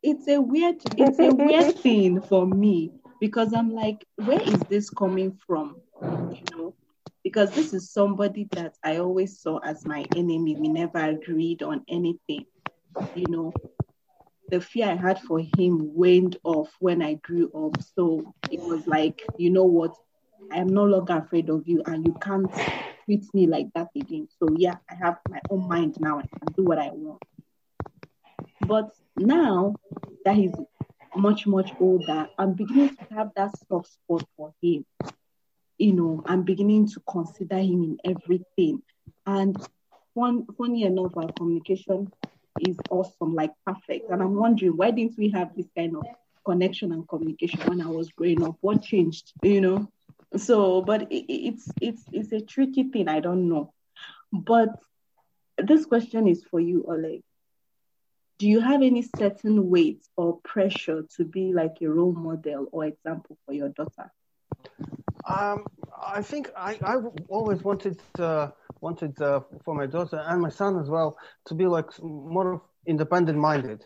[0.04, 4.89] It's a weird, it's a weird thing for me because I'm like, where is this
[4.89, 5.77] coming from?
[6.01, 6.75] You know,
[7.23, 10.56] because this is somebody that I always saw as my enemy.
[10.56, 12.45] We never agreed on anything.
[13.15, 13.54] You know,
[14.51, 17.81] the fear I had for him waned off when I grew up.
[17.95, 19.95] So it was like, you know what?
[20.51, 22.51] I am no longer afraid of you, and you can't
[23.05, 24.27] treat me like that again.
[24.37, 26.19] So yeah, I have my own mind now.
[26.19, 27.23] I can do what I want.
[28.67, 29.75] But now
[30.25, 30.53] that he's
[31.15, 34.85] much, much older, I'm beginning to have that soft spot for him.
[35.77, 38.81] You know, I'm beginning to consider him in everything.
[39.25, 39.55] And
[40.13, 42.11] one funny enough, our communication
[42.59, 44.09] is awesome, like perfect.
[44.09, 46.05] And I'm wondering why didn't we have this kind of
[46.45, 48.57] connection and communication when I was growing up?
[48.61, 49.33] What changed?
[49.41, 49.91] You know?
[50.37, 53.07] So, but it, it's it's it's a tricky thing.
[53.07, 53.73] I don't know.
[54.31, 54.69] But
[55.57, 57.23] this question is for you, Oleg.
[58.39, 62.85] Do you have any certain weight or pressure to be like a role model or
[62.85, 64.11] example for your daughter?
[65.25, 65.65] Um,
[66.03, 66.95] I think I, I
[67.27, 68.49] always wanted uh,
[68.82, 71.17] wanted uh, for my daughter and my son as well
[71.48, 73.86] to be like more independent minded.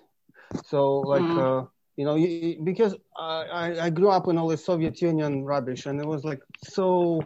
[0.63, 1.47] So like Mm.
[1.47, 1.63] uh,
[1.97, 2.83] you know you, because
[3.17, 7.21] I, I grew up in all the Soviet Union rubbish and it was like so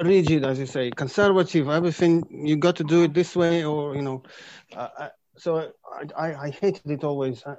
[0.00, 4.02] rigid as you say conservative everything you got to do it this way or you
[4.02, 4.22] know
[4.76, 5.56] uh, I- so
[5.98, 7.56] I, I I hated it always Uh,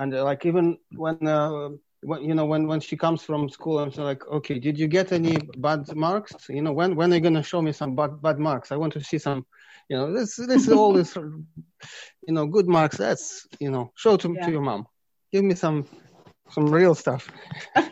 [0.00, 1.68] and uh, like even when uh,
[2.02, 5.12] when you know when when she comes from school i'm like okay did you get
[5.12, 6.34] any bad marks?
[6.48, 8.70] You know when when are you going to show me some bad bad marks?
[8.72, 9.46] I want to see some
[9.88, 12.96] you know this this is all this you know good marks.
[12.98, 14.44] That's you know show to, Yeah.
[14.46, 14.86] to your mom.
[15.32, 15.86] Give me some
[16.50, 17.30] some real stuff.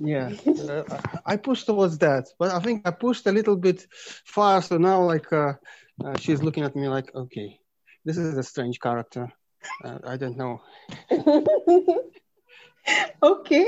[0.00, 0.30] Yeah.
[0.46, 0.84] Uh,
[1.26, 3.84] i pushed towards that but i think i pushed a little bit
[4.24, 5.54] far so now like uh,
[6.04, 7.58] uh, she's looking at me like okay
[8.04, 9.32] this is a strange character.
[9.84, 10.60] Uh, i don't know
[13.22, 13.66] Okay.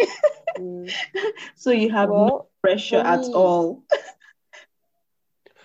[0.58, 0.92] Mm.
[1.56, 3.84] So you have no pressure at all.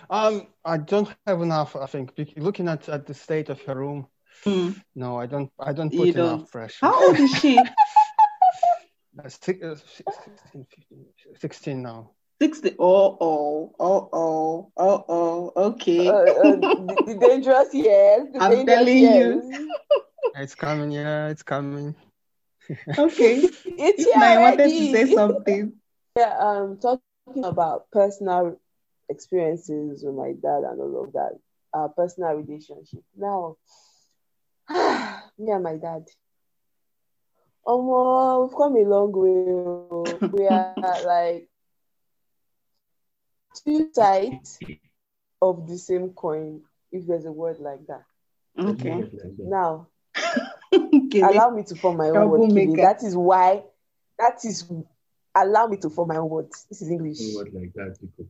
[0.07, 1.75] Um, I don't have enough.
[1.75, 4.05] I think looking at, at the state of her room,
[4.45, 4.79] Mm.
[4.95, 5.51] no, I don't.
[5.59, 6.25] I don't put don't.
[6.25, 6.85] enough pressure.
[6.85, 7.57] How old is she?
[9.17, 9.75] Uh, uh, 16,
[10.53, 11.05] 15,
[11.39, 12.11] 16 now.
[12.41, 12.75] 60.
[12.77, 15.51] Oh, oh, oh, oh, oh, oh.
[15.55, 16.07] Okay.
[16.07, 18.27] uh, uh, the, the dangerous years.
[18.39, 19.69] I'm telling you.
[20.35, 20.91] It's coming.
[20.91, 21.95] Yeah, it's coming.
[22.97, 23.49] Okay.
[23.65, 25.73] It's here I wanted to say something.
[26.17, 28.59] Yeah, um, talking about personal
[29.09, 31.39] experiences with my dad and all of that,
[31.73, 33.03] our personal relationship.
[33.17, 33.57] Now,
[34.69, 36.05] me and my dad,
[37.67, 39.51] um, we've come a long way.
[39.51, 40.19] oh.
[40.31, 40.75] We are
[41.05, 41.49] like
[43.65, 44.59] two sides
[45.41, 48.03] of the same coin, if there's a word like that.
[48.57, 49.03] Okay.
[49.39, 49.94] Now, Okay.
[51.21, 52.43] Allow me to form my own word.
[52.49, 52.75] Kide.
[52.81, 53.63] That is why.
[54.19, 54.71] That is
[55.35, 56.65] allow me to form my own words.
[56.69, 57.19] This is English.
[57.35, 58.25] Word like that, people.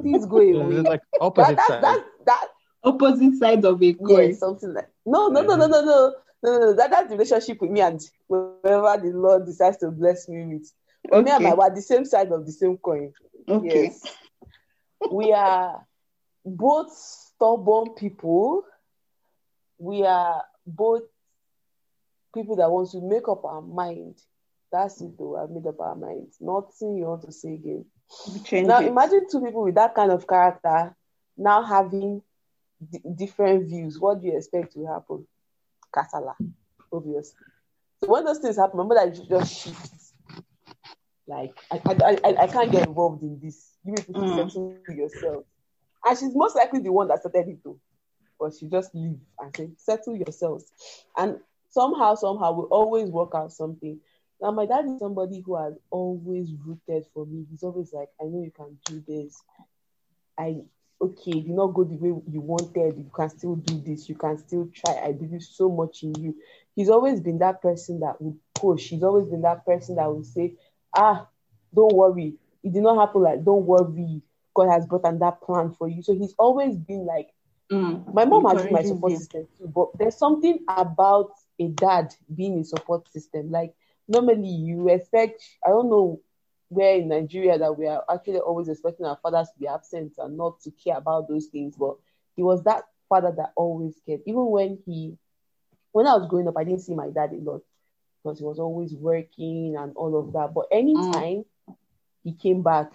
[0.00, 0.82] Please go It's away.
[0.88, 1.00] like
[1.36, 1.82] That, opposite that, side.
[1.82, 2.46] that, that,
[2.84, 4.30] Opposite sides of a coin.
[4.30, 6.74] yeah, something like no, no, no, no, no, no, no, no.
[6.74, 10.72] That that's the relationship with me and whoever the Lord decides to bless me with.
[11.10, 11.52] But Me and my Okay.
[11.54, 13.12] wife, the same side of the same coin.
[13.48, 13.90] Okay.
[13.90, 14.18] Yes,
[15.10, 15.86] we are
[16.44, 18.64] both stubborn people.
[19.78, 21.02] We are both
[22.34, 24.16] people that want to make up our mind.
[24.72, 25.36] That's it, though.
[25.36, 26.38] I've made up our minds.
[26.40, 27.84] Nothing you want to say again.
[28.44, 28.86] Change Now it.
[28.86, 30.94] imagine two people with that kind of character
[31.36, 32.22] now having
[32.90, 33.98] d- different views.
[34.00, 35.26] What do you expect to happen?
[35.94, 36.34] Kasala,
[36.92, 37.46] obviously.
[38.02, 40.14] So when those things happen, my mother just shifts.
[41.26, 43.74] Like I, I, I, I can't get involved in this.
[43.84, 44.36] You need to Mm.
[44.36, 45.10] settle yourself.
[46.04, 47.78] And she's most likely the one that started it though.
[48.38, 50.64] But she just leave and say, settle yourselves.
[51.16, 51.38] And
[51.78, 54.00] somehow, somehow we always work out something.
[54.40, 57.46] Now my dad is somebody who has always rooted for me.
[57.50, 59.42] He's always like, I know you can do this.
[60.38, 60.62] I
[61.00, 62.98] okay, did not go the way you wanted.
[62.98, 64.08] You can still do this.
[64.08, 64.94] You can still try.
[65.04, 66.34] I believe so much in you.
[66.74, 68.88] He's always been that person that would push.
[68.88, 70.56] He's always been that person that would say,
[70.96, 71.28] Ah,
[71.74, 72.34] don't worry.
[72.62, 74.22] It did not happen like don't worry.
[74.54, 76.02] God has brought that plan for you.
[76.02, 77.28] So he's always been like
[77.70, 78.04] Mm.
[78.12, 82.58] my mom has been my support system too, but there's something about a dad being
[82.58, 83.50] a support system.
[83.50, 83.74] Like
[84.06, 86.20] normally you expect, I don't know
[86.68, 90.36] where in Nigeria that we are actually always expecting our fathers to be absent and
[90.36, 91.76] not to care about those things.
[91.76, 91.96] But
[92.36, 94.20] he was that father that always cared.
[94.26, 95.16] Even when he
[95.92, 97.62] when I was growing up, I didn't see my dad a lot
[98.22, 100.52] because he was always working and all of that.
[100.54, 101.76] But anytime mm.
[102.22, 102.92] he came back,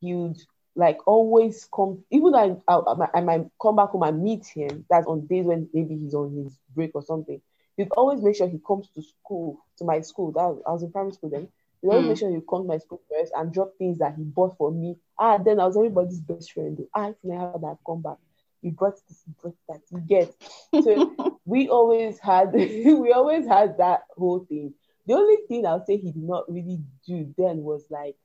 [0.00, 0.38] he would
[0.74, 2.04] like always come.
[2.10, 2.80] Even I, I,
[3.14, 4.84] I might- come back home and meet him.
[4.88, 7.40] That's on days when maybe he's on his break or something.
[7.76, 10.32] He'd always make sure he comes to school, to my school.
[10.32, 11.48] That was, I was in primary school then.
[11.82, 12.08] He'd always Mm.
[12.08, 14.70] make sure he come to my school first and drop things that he bought for
[14.70, 14.96] me.
[15.18, 16.78] Ah, then I was everybody's best friend.
[16.94, 18.18] Ah, I have that come back.
[18.62, 19.80] He brought this, he brought that.
[19.90, 20.34] You get.
[20.78, 21.04] So
[21.44, 24.74] we always had we always had that whole thing.
[25.06, 28.16] The only thing I'll say he did not really do then was like,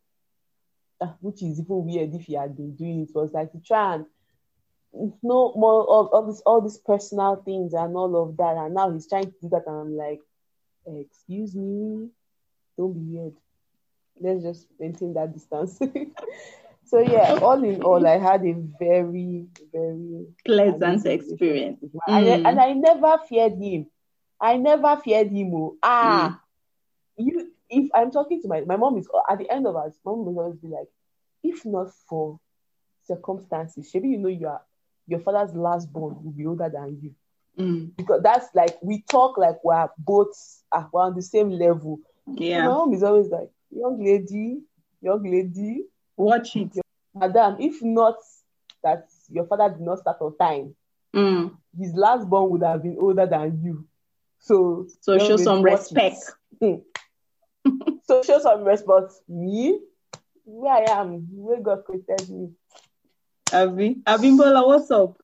[1.22, 4.06] which is even weird if he had been doing it, was like to try and
[5.22, 8.58] know more of all this all these personal things and all of that.
[8.58, 10.20] And now he's trying to do that, and I'm like,
[10.88, 12.10] excuse me,
[12.78, 13.34] don't be weird.
[14.20, 15.78] Let's just maintain that distance.
[16.86, 21.82] so yeah, all in all, I had a very, very Pleasant experience.
[21.84, 21.92] him.
[22.08, 22.50] And, I, Mm.
[22.50, 23.88] and I never feared him.
[24.40, 25.54] I never feared him.
[25.54, 25.78] Oh.
[25.84, 26.42] Ah,
[27.18, 27.52] you.
[27.70, 30.40] If I'm talking to my my mom is at the end of us, mom will
[30.40, 30.88] always be like,
[31.44, 32.40] if not for
[33.06, 34.62] circumstances, maybe you know you are
[35.08, 37.14] your father's last born will be older than you
[37.60, 37.96] Mm.
[37.98, 40.28] because that's like we talk like we're both
[40.72, 42.00] uh, we're on the same level.
[42.28, 44.60] So my mom is always like, young lady,
[45.02, 45.86] young lady,
[46.18, 46.70] Watch it.
[47.16, 47.56] madam.
[47.60, 48.18] If not
[48.84, 50.76] that your father did not start on time,
[51.16, 51.58] Mm.
[51.80, 53.88] his last born would have been older than you.
[54.40, 56.18] So So show some respect.
[56.62, 56.84] it.
[58.04, 59.14] So show some respect.
[59.28, 59.80] Me,
[60.46, 62.50] where I am, where God created me.
[63.54, 65.18] Abi, Abimbola, what's up?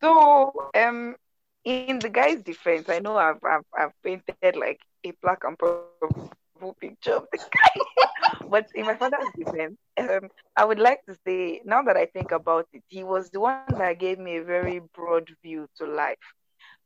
[0.00, 1.16] So, um,
[1.64, 6.30] in the guy's defense, I know I've I've, I've painted like a black and purple
[6.80, 7.80] picture of the guy,
[8.48, 12.32] but in my father's defense, um, I would like to say now that I think
[12.32, 16.16] about it, he was the one that gave me a very broad view to life.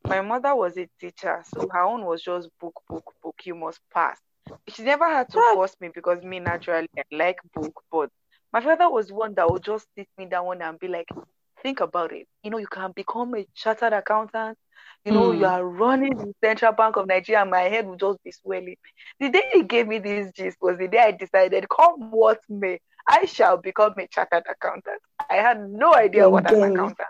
[0.07, 3.35] My mother was a teacher, so her own was just book, book, book.
[3.45, 4.19] You must pass.
[4.67, 8.09] She never had to force me because me naturally I like book, but
[8.53, 11.07] my father was one that would just sit me down and be like,
[11.61, 12.27] think about it.
[12.43, 14.57] You know, you can become a chartered accountant.
[15.05, 15.39] You know, Mm.
[15.39, 18.75] you are running the Central Bank of Nigeria, and my head would just be swelling.
[19.19, 22.79] The day he gave me this gist was the day I decided, come what may,
[23.07, 25.01] I shall become a chartered accountant.
[25.19, 26.93] I had no idea what an Gang, gang.
[26.93, 27.09] accountant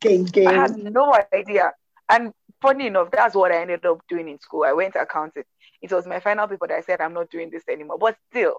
[0.00, 0.46] Gang, gang.
[0.46, 1.72] I had no idea.
[2.08, 4.64] And funny enough, that's what I ended up doing in school.
[4.64, 5.44] I went accounting.
[5.82, 7.98] It was my final paper that I said I'm not doing this anymore.
[7.98, 8.56] But still,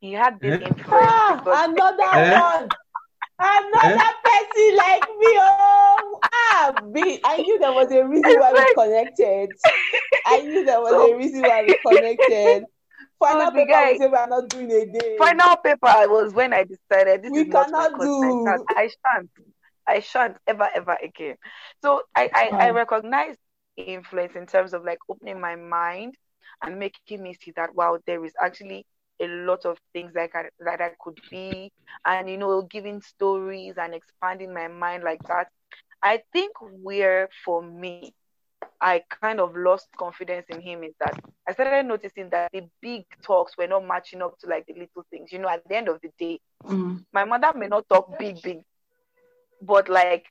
[0.00, 0.66] he had this Eh?
[0.66, 2.40] influence Ah, another Eh?
[2.40, 2.68] one.
[3.38, 5.26] Another person like me.
[5.38, 7.20] Oh, ah, me.
[7.24, 9.48] I knew there was a reason why we connected.
[10.26, 12.64] I knew there was So- a reason why we connected.
[13.18, 15.16] Final the paper, guy- we are not doing again.
[15.18, 18.58] final paper was when I decided this We is not my cannot course.
[18.66, 18.66] do.
[18.76, 19.30] I shan't.
[19.86, 20.36] I shan't.
[20.46, 21.36] Ever ever again.
[21.82, 23.36] So I I, I recognize
[23.76, 26.14] influence in terms of like opening my mind
[26.62, 28.84] and making me see that wow there is actually
[29.20, 31.70] a lot of things that I, that I could be
[32.04, 35.48] and you know giving stories and expanding my mind like that.
[36.02, 38.12] I think where for me
[38.80, 41.16] I kind of lost confidence in him is that
[41.48, 45.04] I started noticing that the big talks were not matching up to like the little
[45.10, 45.32] things.
[45.32, 47.04] You know, at the end of the day, Mm.
[47.12, 48.62] my mother may not talk big, big,
[49.60, 50.24] but like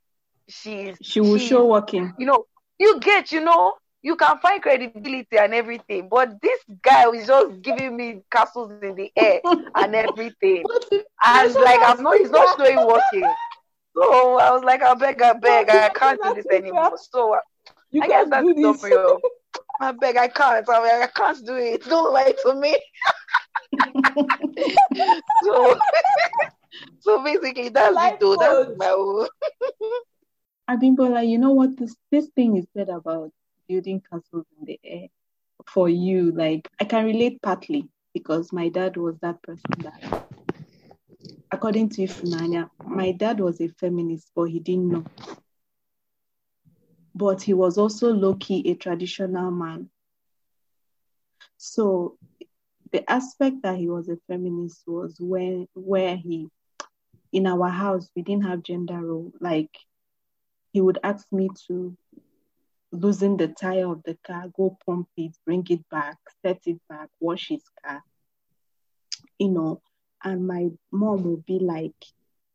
[0.48, 2.13] she's She will she's- show working.
[2.17, 2.46] you know,
[2.79, 7.62] you get, you know, you can find credibility and everything, but this guy was just
[7.62, 9.41] giving me castles in the air
[9.75, 10.63] and everything.
[11.23, 13.31] And like I'm not he's not showing working.
[13.95, 16.97] So I was like, I beg, I beg, I can't do this anymore.
[17.12, 17.39] So uh,
[17.91, 18.81] You I guess that's do the this.
[18.81, 19.29] summary of oh.
[19.81, 20.67] I beg, I can't.
[20.67, 21.83] I, mean, I can't do it.
[21.85, 22.77] Don't lie to me.
[25.43, 25.77] so,
[26.99, 28.19] so basically, that's Life it.
[28.19, 28.35] Though.
[28.35, 28.77] That's coach.
[28.77, 29.27] my own.
[30.69, 33.31] Abimbola, you know what this this thing is said about
[33.67, 35.07] building castles in the air
[35.67, 36.31] for you.
[36.31, 40.23] Like I can relate partly because my dad was that person that
[41.51, 45.05] according to Ifunenya, my dad was a feminist, but he didn't know.
[47.13, 49.89] But he was also low-key a traditional man.
[51.57, 52.17] So
[52.91, 56.49] the aspect that he was a feminist was when where he
[57.31, 59.31] in our house we didn't have gender role.
[59.39, 59.69] Like
[60.73, 61.95] he would ask me to
[62.92, 67.10] loosen the tire of the car, go pump it, bring it back, set it back,
[67.19, 68.04] wash his car.
[69.39, 69.81] You know,
[70.23, 71.96] and my mom would be like,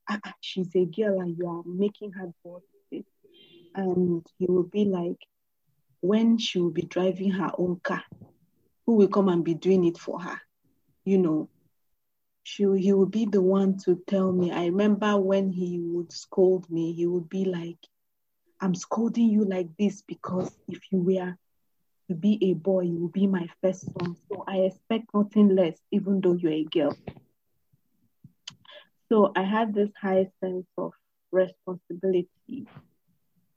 [0.08, 3.04] ah, ah she's a girl and you are making her do this.
[3.74, 5.18] And he would be like,
[6.00, 8.04] when she will be driving her own car,
[8.84, 10.40] who will come and be doing it for her?
[11.04, 11.48] You know,
[12.44, 14.52] she he would be the one to tell me.
[14.52, 17.78] I remember when he would scold me, he would be like,
[18.60, 21.36] I'm scolding you like this because if you were
[22.08, 24.16] to be a boy, you will be my first son.
[24.28, 26.96] So I expect nothing less, even though you're a girl.
[29.08, 30.92] So I had this high sense of
[31.32, 32.66] responsibility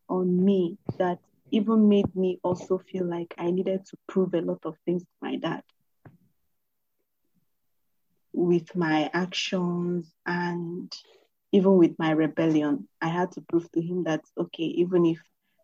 [0.09, 1.19] on me that
[1.51, 5.09] even made me also feel like I needed to prove a lot of things to
[5.21, 5.63] my dad
[8.33, 10.91] with my actions and
[11.51, 12.87] even with my rebellion.
[13.01, 15.19] I had to prove to him that okay, even if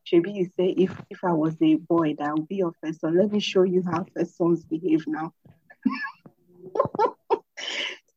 [0.06, 3.18] Shebi you say if if I was a boy that would be your first son,
[3.18, 5.34] let me show you how first sons behave now.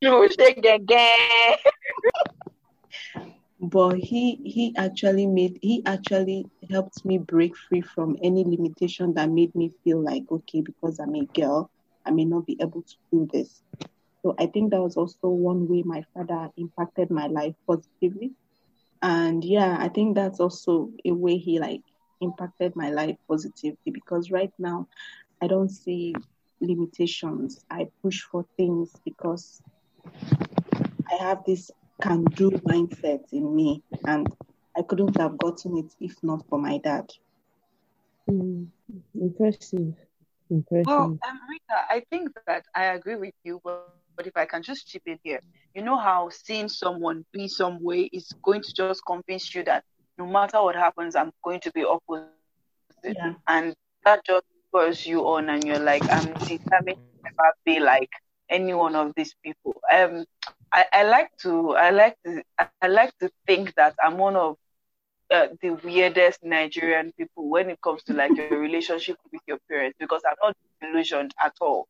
[0.39, 1.57] Shake again.
[3.61, 9.31] but he he actually made he actually helped me break free from any limitation that
[9.31, 11.69] made me feel like okay because i'm a girl
[12.07, 13.63] i may not be able to do this
[14.23, 18.31] so i think that was also one way my father impacted my life positively
[19.03, 21.83] and yeah i think that's also a way he like
[22.21, 24.87] impacted my life positively because right now
[25.43, 26.15] i don't see
[26.61, 29.63] limitations i push for things because
[31.11, 34.29] i have this can do mindset in me, and
[34.77, 37.11] I couldn't have gotten it if not for my dad.
[38.31, 38.69] Mm,
[39.15, 39.95] impressive.
[40.51, 40.87] Impressive.
[40.87, 44.65] Well, um, Rita, I think that I agree with you, but, but if I can
[44.65, 45.41] just chip in here,
[45.75, 49.85] you know how seeing someone be some way is going to just convince you that
[50.19, 52.27] no matter what happens, I'm going to be opposite.
[53.05, 53.35] Yeah.
[53.47, 58.11] And that just spurs you on, and you're like, I'm determined to never be like
[58.51, 59.81] any one of these people.
[59.93, 60.25] Um,
[60.73, 62.43] I, I like to I like to
[62.83, 64.57] I like to think that I'm one of
[65.31, 69.97] uh, the weirdest Nigerian people when it comes to like your relationship with your parents
[70.01, 71.87] because I'm not delusioned at all.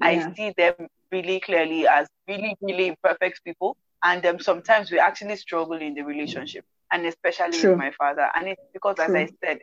[0.00, 0.06] Yeah.
[0.06, 5.36] I see them really clearly as really really perfect people, and um, sometimes we actually
[5.36, 7.70] struggle in the relationship, and especially True.
[7.70, 8.28] with my father.
[8.34, 9.04] And it's because, True.
[9.04, 9.58] as I said,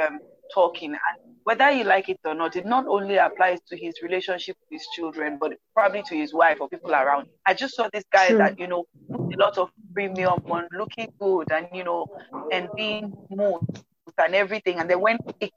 [0.00, 0.20] um,
[0.52, 4.56] talking and whether you like it or not, it not only applies to his relationship
[4.60, 7.28] with his children, but probably to his wife or people around.
[7.46, 11.50] I just saw this guy that, you know, a lot of premium on looking good
[11.50, 12.06] and, you know,
[12.52, 13.62] and being smooth
[14.22, 14.78] and everything.
[14.78, 15.52] And then when it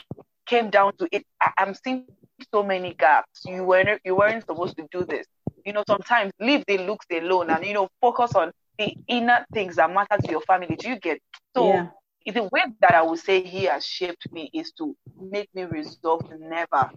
[0.45, 2.05] came down to it, I, am seeing
[2.51, 3.43] so many gaps.
[3.45, 5.25] You weren't you weren't supposed to do this.
[5.65, 9.75] You know, sometimes leave the looks alone and you know, focus on the inner things
[9.75, 10.75] that matter to your family.
[10.75, 11.19] Do you get
[11.55, 11.89] so yeah
[12.25, 16.23] the way that I would say he has shaped me is to make me resolve
[16.29, 16.91] to never,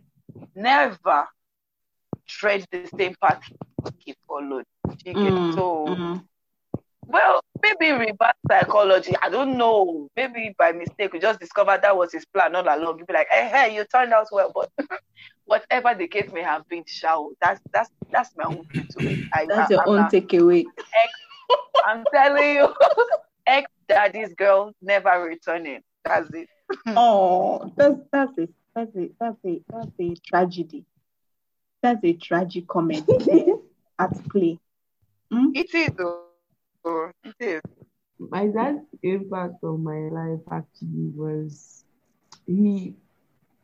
[0.54, 1.26] never
[2.28, 3.42] tread the same path
[3.98, 4.64] he followed.
[5.14, 6.26] Mm, so, mm.
[7.06, 9.14] Well, maybe reverse psychology.
[9.22, 10.08] I don't know.
[10.16, 12.98] Maybe by mistake we just discovered that was his plan all along.
[12.98, 14.70] You'd be like, hey, hey, you turned out well, but
[15.44, 19.28] whatever the case may have been, shall that's that's that's my own view to it.
[19.32, 20.64] I, that's I, your I'm own takeaway.
[21.86, 22.74] I'm telling you
[23.46, 25.82] ex daddy's girl never returning.
[26.04, 26.48] That's it.
[26.88, 28.50] oh, that's that's it.
[28.74, 29.12] That's it.
[29.20, 30.84] That's a that's a tragedy.
[31.82, 33.52] That's a tragic comedy
[33.98, 34.58] at play.
[35.30, 35.50] Hmm?
[35.54, 36.25] It is though.
[36.86, 37.62] It is.
[38.18, 41.84] My dad's impact on my life actually was
[42.46, 42.94] he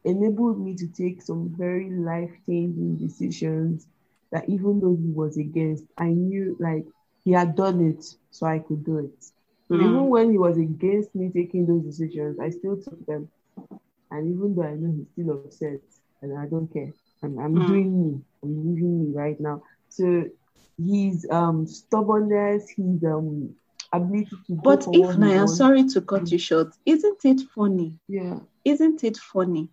[0.05, 3.87] enabled me to take some very life changing decisions
[4.31, 6.85] that even though he was against, I knew like
[7.25, 9.25] he had done it, so I could do it.
[9.68, 9.81] So mm.
[9.81, 13.29] even when he was against me taking those decisions, I still took them.
[14.11, 15.81] And even though I know he's still upset,
[16.20, 16.93] and I don't care,
[17.23, 17.66] and I'm mm.
[17.66, 19.62] doing me, I'm living me right now.
[19.89, 20.25] So
[20.91, 23.55] his um stubbornness, his um
[23.93, 24.55] ability to.
[24.62, 27.99] But if I am sorry to cut you short, isn't it funny?
[28.09, 28.41] Yeah.
[28.64, 29.68] Isn't it funny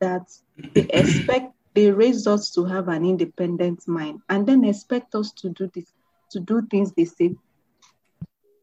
[0.00, 0.26] that
[0.74, 5.50] they expect they raised us to have an independent mind and then expect us to
[5.50, 5.92] do this
[6.30, 7.36] to do things they say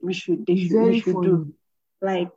[0.01, 1.53] we should they should, we should do.
[2.01, 2.32] Like,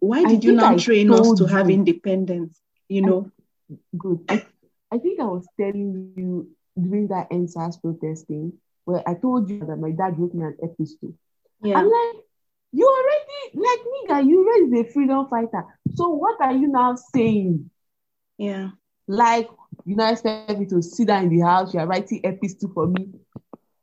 [0.00, 2.60] why did you not train us to have independence?
[2.88, 3.30] you know.
[3.96, 4.20] Good.
[4.28, 4.42] I,
[4.92, 6.30] I think I was telling you
[6.80, 8.52] during that EndSARS protesting
[8.84, 11.14] where I told you that my dad wrote me an epistle.
[11.62, 11.76] Yeah.
[11.78, 12.24] I'm like,
[12.72, 13.80] you already like
[14.22, 15.64] nigga, you raised a freedom fighter.
[15.94, 17.70] So what are you now saying?
[18.38, 18.70] Yeah.
[19.08, 19.48] Like
[19.84, 22.86] you now expect me to sit down in the house, you are writing epistle for
[22.86, 23.08] me.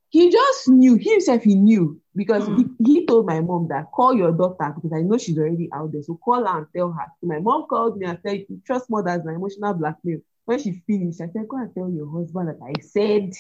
[0.10, 2.56] He just knew he himself, he knew because Mm.
[2.56, 5.92] he, he told my mom that call your daughter because I know she's already out
[5.92, 6.02] there.
[6.04, 7.06] So call her and tell her.
[7.20, 10.20] So my mom called me and said, "You trust mothers and emotional blackmail.
[10.46, 13.32] When she finished, I said, Go and tell your husband that I said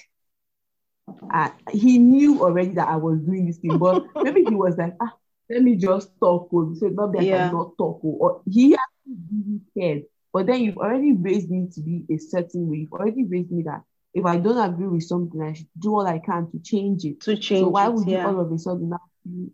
[1.71, 5.13] he knew already that I was doing this thing, but maybe he was like, ah,
[5.49, 6.49] let me just talk.
[6.53, 6.73] Oh.
[6.75, 7.47] So not that I Yeah.
[7.49, 8.01] cannot talk.
[8.03, 8.17] Oh.
[8.19, 10.03] Or he actually really cared.
[10.33, 12.77] But then you've already raised me to be a certain way.
[12.77, 13.81] You've already raised me that
[14.13, 17.21] if I don't agree with something, I should do all I can to change it.
[17.21, 18.27] To change so why it, would you yeah.
[18.27, 19.47] all of a sudden now feel,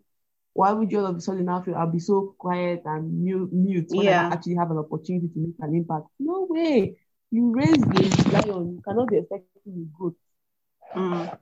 [0.52, 3.52] why would you all of a sudden now feel I'll be so quiet and mute,
[3.52, 4.28] mute when Yeah.
[4.28, 6.06] I actually have an opportunity to make an impact?
[6.18, 6.96] No way.
[7.30, 8.74] You raised the lion.
[8.76, 10.14] You cannot be expecting to go.
[10.94, 11.38] Mm.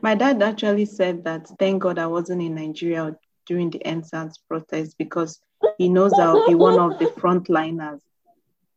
[0.00, 4.96] My dad actually said that thank God I wasn't in Nigeria during the EndSARS protest
[4.98, 5.40] because
[5.78, 8.00] he knows I'll be one of the frontliners.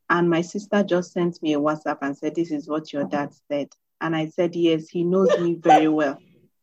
[0.10, 3.34] And my sister just sent me a WhatsApp and said, This is what your dad
[3.50, 3.70] said.
[4.02, 6.20] And I said, Yes, he knows me very well.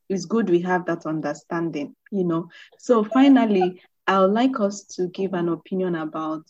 [0.09, 2.49] It's good we have that understanding, you know.
[2.79, 6.43] So finally, I would like us to give an opinion about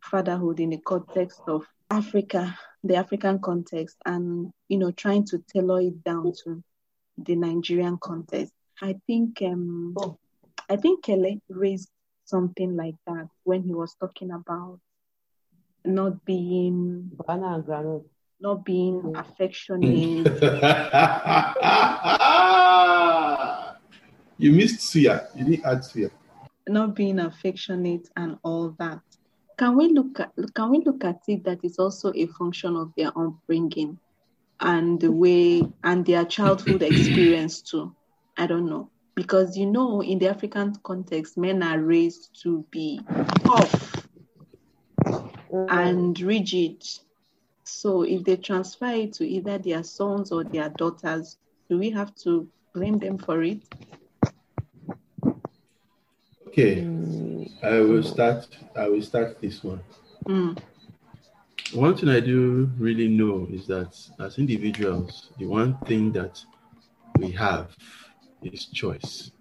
[0.00, 5.80] fatherhood in the context of Africa, the African context, and you know, trying to tailor
[5.80, 6.62] it down to
[7.18, 8.52] the Nigerian context.
[8.82, 10.18] I think um Oh.
[10.68, 11.90] I think Kele raised
[12.24, 14.80] something like that when he was talking about
[15.84, 18.06] not being Banana and granite.
[18.40, 19.20] not being Mm.
[19.20, 20.24] affectionate.
[24.38, 25.26] you missed Suya.
[25.36, 26.10] You didn't add Suya.
[26.66, 29.02] not being affectionate and all that.
[29.56, 32.92] Can we look at can we look at it that it's also a function of
[32.96, 33.98] their upbringing
[34.60, 37.94] and the way and their childhood experience too?
[38.36, 38.90] I don't know.
[39.14, 43.00] Because you know, in the African context, men are raised to be
[43.44, 44.08] tough
[45.68, 46.82] and rigid.
[47.64, 51.36] So if they transfer it to either their sons or their daughters,
[51.70, 53.62] do we have to blame them for it?
[56.54, 56.88] Okay,
[57.62, 58.48] I will start.
[58.76, 59.80] I will start this one.
[60.28, 60.56] Mm,
[61.74, 66.44] One thing I do really know is that as individuals, the one thing that
[67.18, 67.76] we have
[68.42, 69.32] is choice.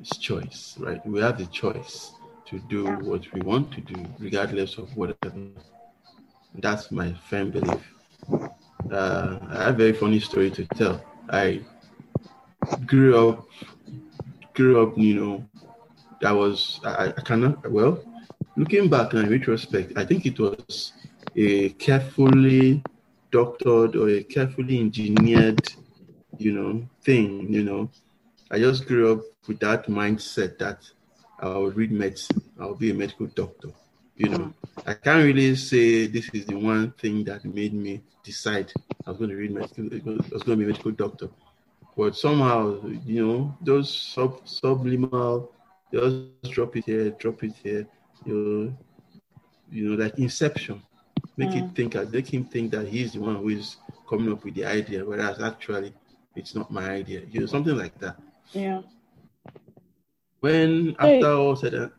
[0.00, 1.04] It's choice, right?
[1.06, 2.12] We have the choice
[2.46, 5.40] to do what we want to do, regardless of whatever.
[6.54, 7.94] That's my firm belief.
[8.90, 11.00] Uh, I have a very funny story to tell.
[11.30, 11.60] I
[12.86, 13.46] grew up,
[14.54, 15.44] grew up, you know,
[16.24, 18.02] I was, I, I cannot, well,
[18.56, 20.92] looking back in retrospect, I think it was
[21.36, 22.82] a carefully
[23.30, 25.66] doctored or a carefully engineered,
[26.38, 27.52] you know, thing.
[27.52, 27.90] You know,
[28.50, 30.88] I just grew up with that mindset that
[31.40, 33.68] I would read medicine, I'll be a medical doctor.
[34.16, 34.52] You know,
[34.86, 38.70] I can't really say this is the one thing that made me decide
[39.06, 41.30] I was going to read medical, I was going to be a medical doctor.
[41.96, 45.52] But somehow, you know, those sub subliminal,
[45.92, 47.86] just drop it here, drop it here,
[48.24, 48.76] you know,
[49.70, 50.82] you know, like Inception.
[51.36, 51.74] Make it mm.
[51.74, 53.76] think, make him think that he's the one who is
[54.08, 55.94] coming up with the idea, whereas actually
[56.34, 57.22] it's not my idea.
[57.30, 58.16] You know, something like that.
[58.52, 58.82] yeah.
[60.40, 61.16] When Hey.
[61.16, 61.90] after all said and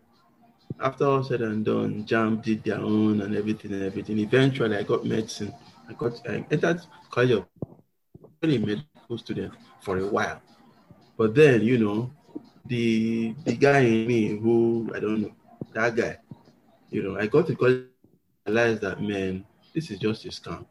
[0.79, 4.17] after all said and done, Jam did their own and everything and everything.
[4.17, 5.53] Eventually, I got medicine.
[5.87, 6.81] I got I entered
[7.11, 7.45] college of
[8.41, 8.57] really
[9.11, 10.41] medical student for a while,
[11.17, 12.11] but then you know,
[12.65, 15.31] the the guy in me who I don't know
[15.73, 16.17] that guy,
[16.89, 17.85] you know, I got to college
[18.45, 20.65] realize that man, this is just a scam.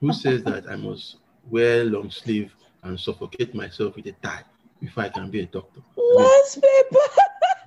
[0.00, 1.16] Who says that I must
[1.50, 2.52] wear long sleeve
[2.82, 4.44] and suffocate myself with a tie
[4.80, 5.80] before I can be a doctor?
[5.98, 7.00] I mean,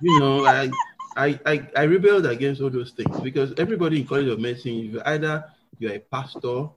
[0.02, 0.70] you know, I,
[1.16, 5.02] I, I, I rebelled against all those things because everybody in college of medicine, you
[5.04, 5.44] either
[5.78, 6.68] you're a pastor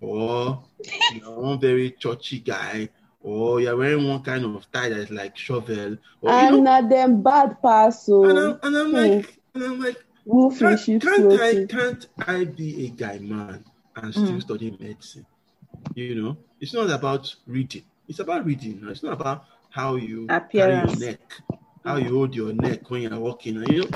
[0.00, 0.64] or
[1.10, 2.88] you're one very churchy guy
[3.20, 6.80] or you're wearing one kind of tie that's like shovel or you And know, na
[6.82, 8.30] them bad person.
[8.30, 11.68] and I'm, and I'm like, and I'm like, wolf can't, fish can't I floating.
[11.68, 13.64] can't I be a guy man
[13.96, 14.40] and still Mm.
[14.40, 15.26] study medicine?
[15.94, 17.84] You know, it's not about reading.
[18.08, 18.80] It's about reading.
[18.88, 21.00] It's not about how you carry Appearance.
[21.00, 21.40] your neck,
[21.84, 23.56] how you hold your neck when you're walking.
[23.70, 23.88] You know,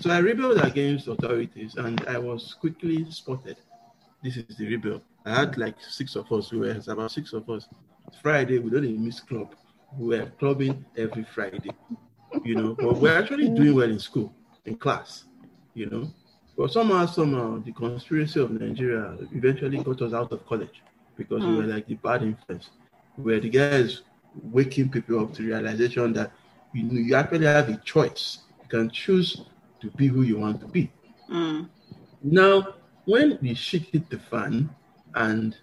[0.00, 3.56] so I rebelled against authorities, and I was quickly spotted.
[4.22, 5.02] This is the rebel.
[5.24, 6.50] I had like six of us.
[6.52, 7.68] We were about six of us.
[8.22, 9.54] Friday, we don't even miss club.
[9.98, 11.70] We were clubbing every Friday.
[12.44, 14.32] You know, but we're actually doing well in school,
[14.64, 15.24] in class.
[15.74, 16.10] You know,
[16.56, 20.82] But somehow, somehow, the conspiracy of Nigeria eventually got us out of college
[21.16, 22.70] because we were like the bad influence.
[23.16, 24.02] We were the guys
[24.42, 26.32] waking people up to realization that
[26.72, 28.40] you, you actually have a choice.
[28.62, 29.42] You can choose
[29.80, 30.90] to be who you want to be.
[31.30, 31.68] Mm.
[32.22, 32.74] Now,
[33.10, 34.70] when the shit hit the fan,
[35.14, 35.56] and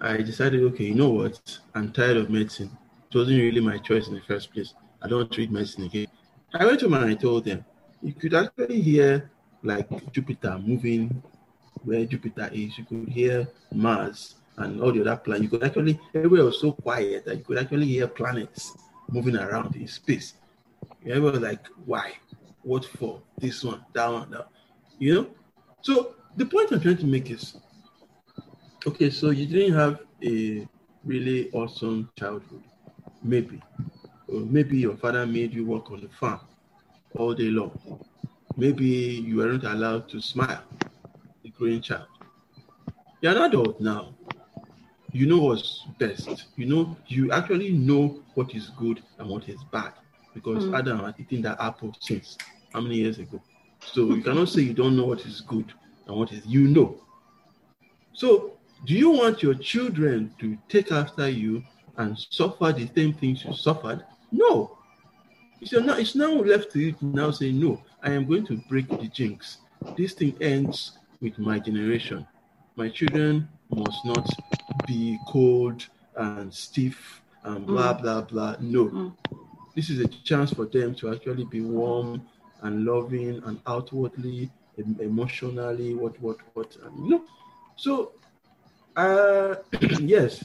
[0.00, 1.58] I decided, okay, you know what?
[1.74, 2.70] I'm tired of medicine.
[3.10, 4.72] It wasn't really my choice in the first place.
[5.02, 6.06] I don't want to read medicine again.
[6.54, 7.64] I went to them and I told them,
[8.02, 9.30] you could actually hear
[9.62, 11.22] like Jupiter moving
[11.84, 12.78] where Jupiter is.
[12.78, 15.44] You could hear Mars and all the other planets.
[15.44, 18.74] You could actually, everywhere was so quiet that you could actually hear planets
[19.10, 20.34] moving around in space.
[21.04, 22.12] Everyone was like, why?
[22.62, 23.20] What for?
[23.36, 24.48] This one, that one, that.
[24.98, 25.26] You know?
[25.82, 27.56] So the point I'm trying to make is
[28.86, 30.66] okay, so you didn't have a
[31.04, 32.62] really awesome childhood.
[33.22, 33.60] Maybe.
[34.28, 36.40] Or maybe your father made you work on the farm
[37.16, 37.78] all day long.
[38.56, 40.62] Maybe you weren't allowed to smile,
[41.42, 42.06] the growing child.
[43.20, 44.14] You're an adult now.
[45.12, 46.46] You know what's best.
[46.56, 49.92] You know, you actually know what is good and what is bad.
[50.34, 50.78] Because Mm.
[50.78, 52.38] Adam had eaten that apple since
[52.72, 53.42] how many years ago?
[53.80, 55.72] So you cannot say you don't know what is good
[56.10, 57.00] and what is you know.
[58.12, 61.62] So do you want your children to take after you
[61.98, 64.04] and suffer the same things you suffered?
[64.32, 64.76] No.
[65.60, 68.56] It's now, it's now left to you to now say, no, I am going to
[68.68, 69.58] break the jinx.
[69.96, 72.26] This thing ends with my generation.
[72.74, 74.28] My children must not
[74.88, 75.86] be cold
[76.16, 78.56] and stiff and blah, blah, blah.
[78.58, 78.86] No.
[78.86, 79.16] Mm.
[79.76, 82.22] This is a chance for them to actually be warm
[82.62, 84.50] and loving and outwardly,
[85.00, 86.76] emotionally, what, what, what.
[86.84, 87.24] And, you know,
[87.76, 88.12] so
[88.96, 89.54] uh,
[90.00, 90.44] yes,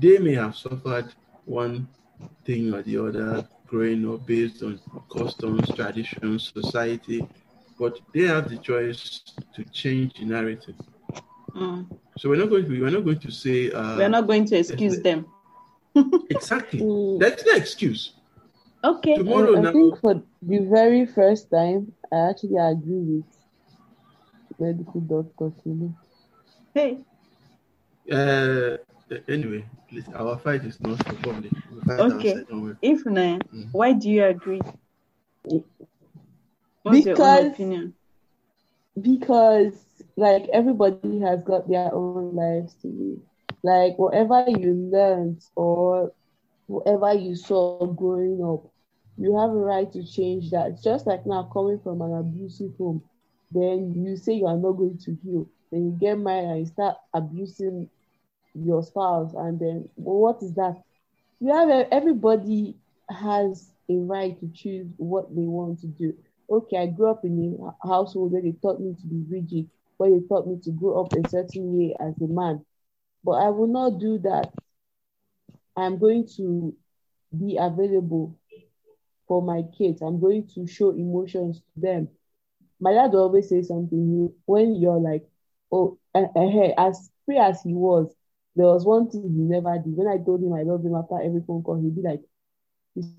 [0.00, 1.12] they may have suffered
[1.44, 1.88] one
[2.44, 4.78] thing or the other growing up based on
[5.10, 7.26] customs, traditions, society,
[7.78, 9.20] but they have the choice
[9.54, 10.74] to change the narrative.
[11.54, 11.86] Mm.
[12.18, 14.56] So we're not going to we're not going to say uh, We're not going to
[14.56, 15.26] excuse them.
[16.30, 16.80] exactly.
[16.80, 18.12] Mm, That's the excuse.
[18.84, 19.16] Okay.
[19.16, 23.24] Tomorrow I, I now, think for the very first time, I actually agree with
[24.58, 25.52] medical doctors.
[25.64, 25.94] You
[26.74, 27.04] Hey.
[28.10, 28.76] uh,
[29.28, 31.52] anyway, please, our fight is not for public.
[31.98, 32.30] Okay.
[32.32, 32.76] outside, don't worry.
[32.82, 33.68] If na, Mhm.
[33.72, 34.60] why do you agree?
[35.44, 37.94] What's your own Because- opinion?
[39.00, 39.74] because
[40.16, 43.20] like everybody has got their own lives to live.
[43.62, 46.12] Like whatever you learned or
[46.66, 48.70] whatever you saw growing up,
[49.16, 50.70] you have a right to change that.
[50.72, 53.02] It's just like now coming from an abusive home,
[53.54, 55.48] then you say you are not going to heal.
[55.70, 57.88] Then you get married and you start abusing
[58.54, 60.82] your spouse, and then well, what is that?
[61.40, 62.76] You have everybody
[63.08, 66.14] has a right to choose what they want to do.
[66.50, 70.10] Okay, I grew up in a household where they taught me to be rigid, where
[70.10, 72.64] they taught me to grow up a certain way as a man.
[73.24, 74.52] But I will not do that.
[75.76, 76.74] I'm going to
[77.38, 78.36] be available
[79.26, 80.02] for my kids.
[80.02, 82.08] I'm going to show emotions to them.
[82.82, 85.24] My dad will always say something when you're like,
[85.72, 88.14] oh, uh, uh, as free as he was,
[88.56, 89.96] there was one thing he never did.
[89.96, 92.22] When I told him I love him after every phone call, he'd be like,
[92.96, 93.16] this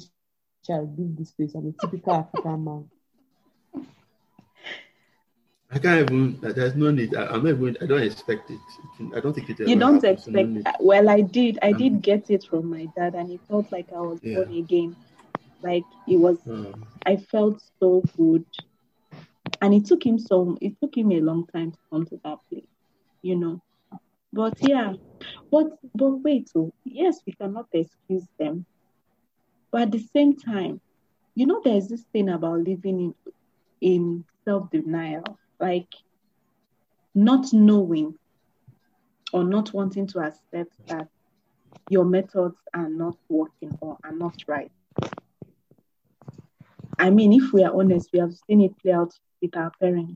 [0.66, 1.54] child, leave this place.
[1.56, 2.90] I'm a typical African man.
[5.72, 6.40] I can't even.
[6.42, 7.16] There's no need.
[7.16, 7.78] I, I'm not even.
[7.82, 8.60] I don't expect it.
[9.16, 9.60] I don't think it.
[9.64, 10.48] You don't happens, so no expect.
[10.48, 10.68] need.
[10.80, 11.60] Well, I did.
[11.62, 14.34] I Um, did get it from my dad, and it felt like I was Yeah.
[14.34, 14.96] born again.
[15.62, 16.38] Like it was.
[16.48, 18.46] Um, I felt so good,
[19.64, 20.58] and it took him so.
[20.60, 22.68] It took him a long time to come to that place,
[23.22, 23.62] you know.
[24.34, 24.94] But yeah,
[25.50, 26.50] but but wait.
[26.50, 28.66] So yes, we cannot excuse them,
[29.72, 30.82] but at the same time,
[31.36, 33.16] you know, there's this thing about living in
[33.80, 35.24] in self denial,
[35.62, 35.88] like
[37.16, 38.16] not knowing
[39.32, 41.08] or not wanting to accept that
[41.90, 44.72] your methods are not working or are not right.
[47.00, 50.16] I mean, if we are honest, we have seen it play out with our parents.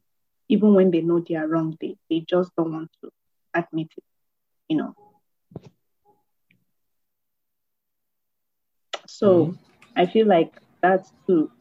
[0.49, 3.09] Even when they know they are wrong, they, they just don't want to
[3.53, 4.03] admit it,
[4.69, 4.95] you know.
[9.07, 9.99] So mm-hmm.
[9.99, 11.51] I feel like that too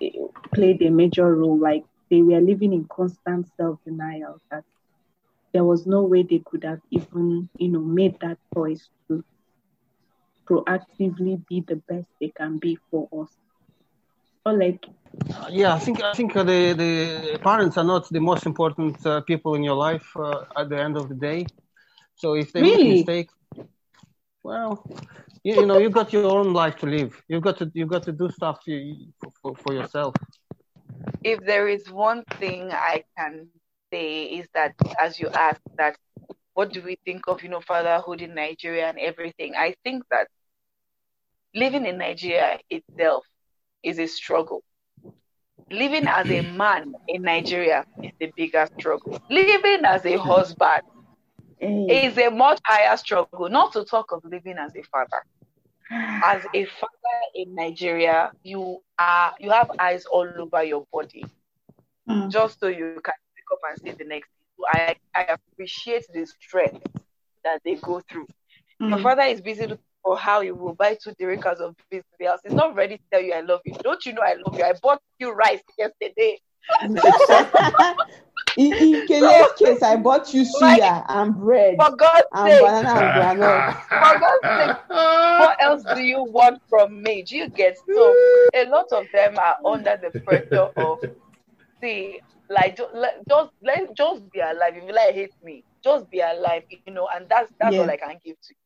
[0.00, 1.58] it played a major role.
[1.58, 4.64] Like they were living in constant self denial that
[5.52, 9.24] there was no way they could have even, you know, made that choice to
[10.46, 13.30] proactively be the best they can be for us.
[14.46, 14.84] Or like,
[15.34, 18.94] Uh, yeah, I think I think uh, the the parents are not the most important
[19.06, 21.46] uh, people in your life uh, at the end of the day.
[22.16, 22.64] So if they Really?
[22.64, 23.34] make mistakes,
[24.42, 24.84] well,
[25.44, 27.12] you, you know, you've got your own life to live.
[27.28, 30.14] You've got to you've got to do stuff you, for, for yourself.
[31.24, 33.48] if there is one thing I can
[33.92, 35.96] say is that, as you asked, that
[36.54, 39.54] what do we think of, you know, fatherhood in Nigeria and everything?
[39.56, 40.28] I think that
[41.54, 43.24] living in Nigeria itself
[43.84, 44.62] is a struggle.
[45.70, 49.18] Living as a man in Nigeria is the bigger struggle.
[49.30, 50.82] Living as a husband
[51.88, 55.22] is a much higher struggle, not to talk of living as a father.
[56.22, 61.24] As a father in Nigeria, you are you have eyes all over your body,
[62.08, 62.36] Mm.
[62.36, 63.02] just so you can
[63.36, 64.30] pick up and see the next.
[64.30, 64.66] thing.
[64.72, 66.74] I I appreciate the stress
[67.44, 68.26] that they go through.
[68.88, 68.98] Your Mm.
[68.98, 69.66] father is busy
[70.04, 72.40] for how he will buy two dericas of beans the house.
[72.44, 73.74] He's not ready to tell you I love you.
[73.82, 74.64] Don't you know I love you?
[74.64, 76.38] I bought you rice yesterday.
[78.56, 83.00] in, in Kele's case, I bought you suya and bread For God's and sake, banana
[83.00, 83.64] and granite.
[83.90, 87.22] for God's sake, what else do you want from me?
[87.22, 88.14] Do you get so?
[88.54, 90.98] A lot of them are under the pressure of
[91.82, 94.74] see, like ju- let, just let just be alive.
[94.76, 97.96] If you like hate me, just be alive, you know, and that's that's all I
[97.96, 98.63] can give to you.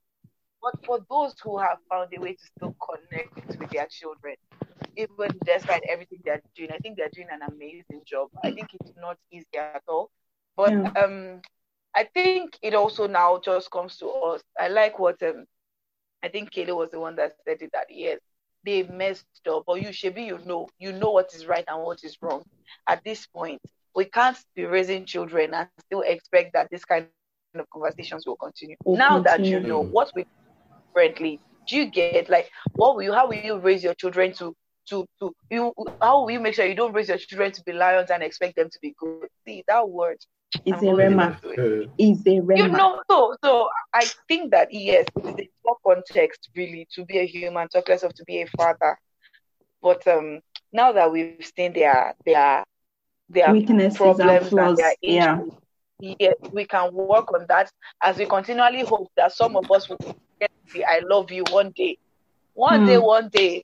[0.63, 4.37] But for those who have found a way to still connect with their children,
[4.97, 8.29] even despite everything they're doing, I think they're doing an amazing job.
[8.45, 10.11] I think it's not easy at all.
[10.57, 10.91] But Yeah.
[10.97, 11.41] um
[11.95, 14.43] I think it also now just comes to us.
[14.59, 15.45] I like what um
[16.23, 18.19] I think Kele was the one that said it that yes,
[18.65, 21.83] they messed up, or you should be you know, you know what is right and
[21.83, 22.43] what is wrong.
[22.89, 23.61] At this point,
[23.95, 28.77] we can't be raising children and still expect that this kind of conversations will continue.
[28.93, 30.25] Now that you know what we
[30.99, 34.55] differently, do you get like what will you how will you raise your children to
[34.89, 37.73] to to you how will you make sure you don't raise your children to be
[37.73, 39.29] lions and expect them to be good?
[39.47, 40.19] See that word.
[40.65, 41.27] is a rhema.
[41.27, 42.57] on to it It's a rhema.
[42.59, 47.05] you know so so i think that yes it is a poor context really to
[47.05, 48.99] be a human talk less of to be a father
[49.83, 50.41] but um
[50.73, 52.65] now that we've seen their their
[53.29, 54.79] their Weaknesses and problems and flaws.
[54.79, 55.39] their Yeah.
[56.03, 57.71] Issues yes we can work on that
[58.03, 59.99] as we continually hope that some of us will
[60.41, 61.97] get the i love you one day
[62.55, 62.85] one Hmm.
[62.85, 63.63] day one day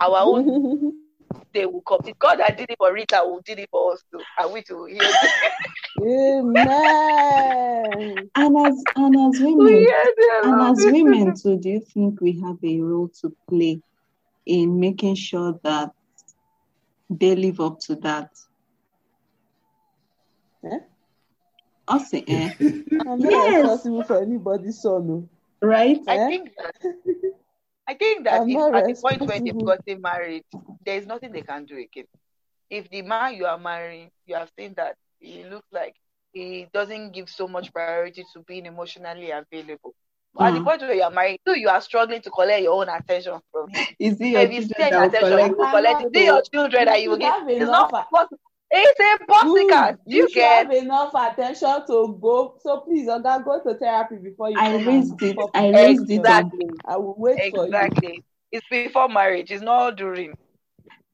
[0.00, 0.46] our own
[1.52, 4.02] day will come it's god that did it for rita who did it for us
[4.12, 5.00] too and we too hear
[6.00, 8.30] Amen.
[8.42, 12.40] And as and as women, hear the and as women too, do you think we
[12.40, 13.82] have a role to play
[14.46, 15.92] in making sure that
[17.10, 18.30] they live up to that?
[21.90, 21.94] Eh?
[21.96, 22.50] Us, eh?
[23.06, 23.62] I'm not Yes.
[23.62, 25.10] responsible for anybody's son.
[25.10, 25.28] oh.
[25.66, 26.00] right?
[26.08, 26.28] I Eh?
[26.28, 26.74] think that
[27.88, 29.64] I think that if, at the point where they've responsible.
[29.64, 30.44] gotten married,
[30.84, 32.06] there is nothing they can do again.
[32.70, 35.94] If the man you are marrying, you have seen that he looks like
[36.32, 39.94] he doesn't give so much priority to being emotionally available.
[40.38, 40.64] At the Mm.
[40.64, 43.68] point where you are married, you, you are struggling to collect your own attention from
[43.70, 43.86] him.
[43.98, 45.50] Is it your if you children spend attention, collect?
[45.50, 46.06] you will collect it.
[46.06, 47.48] Is it your children that you will You give?
[47.48, 48.38] It's not possible.
[48.70, 49.58] It's impossible.
[50.06, 50.66] You, you you should get?
[50.66, 52.54] have enough attention to go.
[52.62, 55.36] So please, Oga, go to therapy before you I raised it.
[55.54, 55.74] I it.
[55.74, 56.52] raised it on.
[56.52, 56.70] Exactly.
[56.86, 57.74] I will wait for you.
[57.74, 58.24] Exactly.
[58.52, 59.50] It's before marriage.
[59.50, 60.34] It's not during.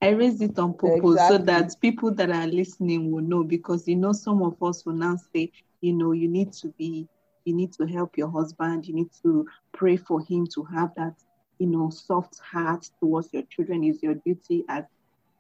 [0.03, 3.97] I raised it on purpose so that people that are listening will know because you
[3.97, 5.51] know some of us will now say,
[5.81, 7.09] you know, you need to be,
[7.45, 11.15] you need to help your husband, you need to pray for him to have that,
[11.59, 14.85] you know, soft heart towards your children is your duty as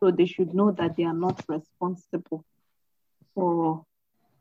[0.00, 2.44] so they should know that they are not responsible
[3.34, 3.84] for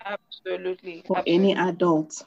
[0.06, 1.02] Absolutely.
[1.08, 1.34] for Absolutely.
[1.34, 2.24] any adult.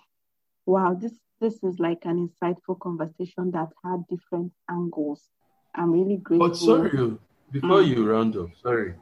[0.67, 5.29] Wow, this this is like an insightful conversation that had different angles.
[5.75, 6.49] I'm really grateful.
[6.49, 7.19] But sorry, oh,
[7.53, 7.89] before Mm.
[7.89, 8.95] you round up, sorry.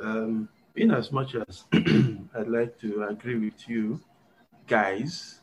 [0.00, 4.00] Um, in as much as I'd like to agree with you,
[4.66, 5.40] guys,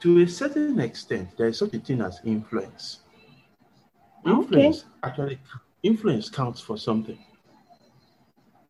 [0.00, 3.00] to a certain extent, there is such a thing as influence.
[4.26, 4.32] Okay.
[4.32, 5.38] Influence actually,
[5.82, 7.18] influence counts for something.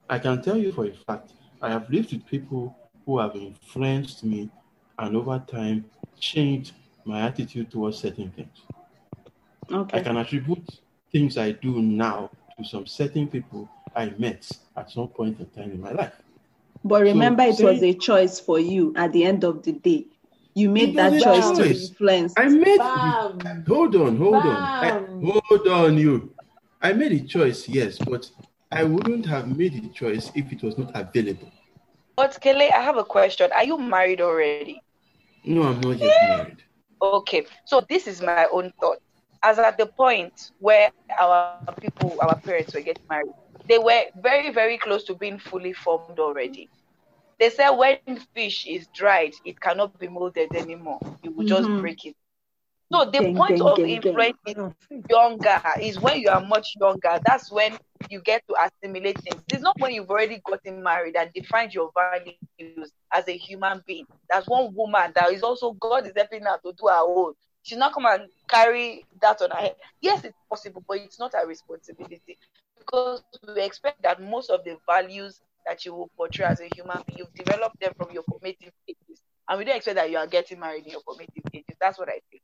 [0.08, 4.24] I can tell you for a fact, I have lived with people who have influenced
[4.24, 4.50] me
[4.98, 5.84] and over time
[6.18, 6.72] changed
[7.04, 8.62] my attitude towards certain things.
[9.70, 9.98] Okay.
[9.98, 10.68] I can attribute
[11.10, 15.72] things I do now to some certain people I met at some point in time
[15.72, 16.14] in my life.
[16.84, 20.06] But remember, it say- was a choice for you at the end of the day.
[20.54, 22.34] You made that was choice to influence.
[22.36, 23.64] I made Bam.
[23.66, 26.34] hold on, hold on, I- hold on, you.
[26.82, 28.30] I made a choice, yes, but
[28.70, 31.50] I wouldn't have made the choice if it was not available.
[32.16, 33.52] But Kele, I have a question.
[33.52, 34.82] Are you married already?
[35.44, 36.62] No, I'm not yet married.
[37.02, 38.98] Okay, so this is my own thought.
[39.42, 43.32] As at the point where our people, our parents were getting married,
[43.68, 46.70] they were very, very close to being fully formed already.
[47.38, 51.00] They said when fish is dried, it cannot be molded anymore.
[51.22, 51.76] You will just Mhm.
[51.76, 52.16] break it.
[52.92, 54.24] So the Gang, point gang, of gang, gang.
[54.24, 54.56] influence is
[55.08, 57.18] younger is when you are much younger.
[57.24, 57.78] That's when
[58.10, 59.42] you get to assimilate things.
[59.50, 64.06] It's not when you've already gotten married that defines your values as a human being.
[64.28, 67.34] That's one woman that is also God is helping her to do her own.
[67.62, 69.76] She's not come and carry that on her head.
[70.00, 72.38] Yes, it's possible, but it's not a responsibility
[72.78, 77.02] because we expect that most of the values that you will portray as a human
[77.06, 79.22] being, you've developed them from your formative ages.
[79.48, 81.76] And we don't expect that you are getting married in your formative ages.
[81.80, 82.42] That's what I think.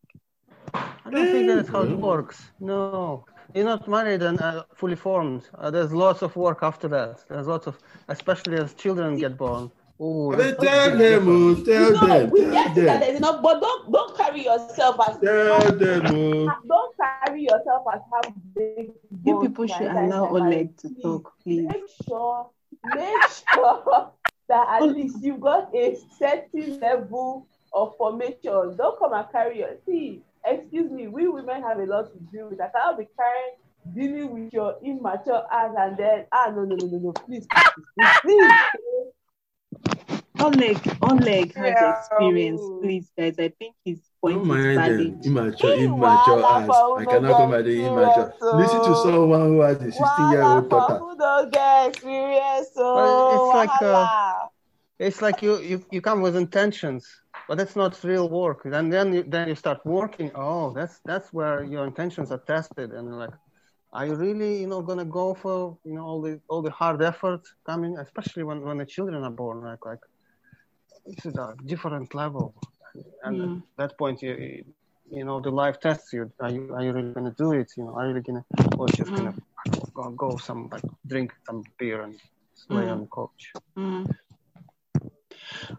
[0.75, 2.51] I don't think that's how it works.
[2.61, 3.25] No,
[3.55, 5.49] you're not married and uh, fully formed.
[5.57, 7.25] Uh, there's lots of work after that.
[7.29, 7.79] There's lots of,
[8.09, 9.71] especially as children get born.
[10.01, 13.43] Oh, tell them, oh, tell no, them, we tell get it that them, there's enough,
[13.43, 16.53] but don't don't carry yourself as tell them, oh.
[16.69, 18.21] don't carry yourself as how
[18.55, 18.93] big.
[19.25, 20.55] You people should allow that marriage.
[20.55, 21.67] Oleg to talk, please.
[21.67, 22.49] Make sure,
[22.95, 23.23] make
[23.53, 24.13] sure
[24.49, 28.77] that at least you've got a certain level of formation.
[28.77, 30.23] Don't come and carry your see.
[30.45, 32.61] Excuse me, we women have a lot to deal with.
[32.61, 33.57] I cannot be carrying
[33.95, 37.47] dealing with your immature ass and then ah no no no no no please
[37.95, 38.51] please please.
[40.41, 41.91] Oleg, Oleg has Yeah.
[41.99, 42.61] experience.
[42.81, 44.97] Please, guys, I think his point Don't is mind them.
[44.99, 45.27] valid.
[45.27, 46.71] Immature, Hey, immature ass.
[46.97, 48.29] I cannot no come get at the immature.
[48.29, 49.03] experience, Listen to oh.
[49.03, 50.99] someone who has a 16 year Wahala old for daughter.
[50.99, 54.47] who don't get experience Well, oh it's like, uh.
[55.01, 57.07] It's like you, you, you come with intentions,
[57.49, 58.65] but that's not real work.
[58.67, 60.31] And then you, then you start working.
[60.35, 63.35] Oh, that's that's where your intentions are tested, and like,
[63.93, 67.03] are you really you know gonna go for you know all the all the hard
[67.03, 69.63] effort coming, especially when when the children are born?
[69.63, 70.01] Like like
[71.07, 72.55] this is a different level,
[73.25, 73.63] and Mm.
[73.79, 74.65] at that point you
[75.11, 76.31] you know the life tests you.
[76.41, 77.59] Are you are you really gonna do it?
[77.77, 78.45] You know, are you really gonna
[78.77, 79.33] or just gonna
[79.95, 82.19] go, go some like drink some beer and
[82.71, 82.89] lay Mm.
[82.89, 83.57] on the couch?
[83.77, 84.07] Mm.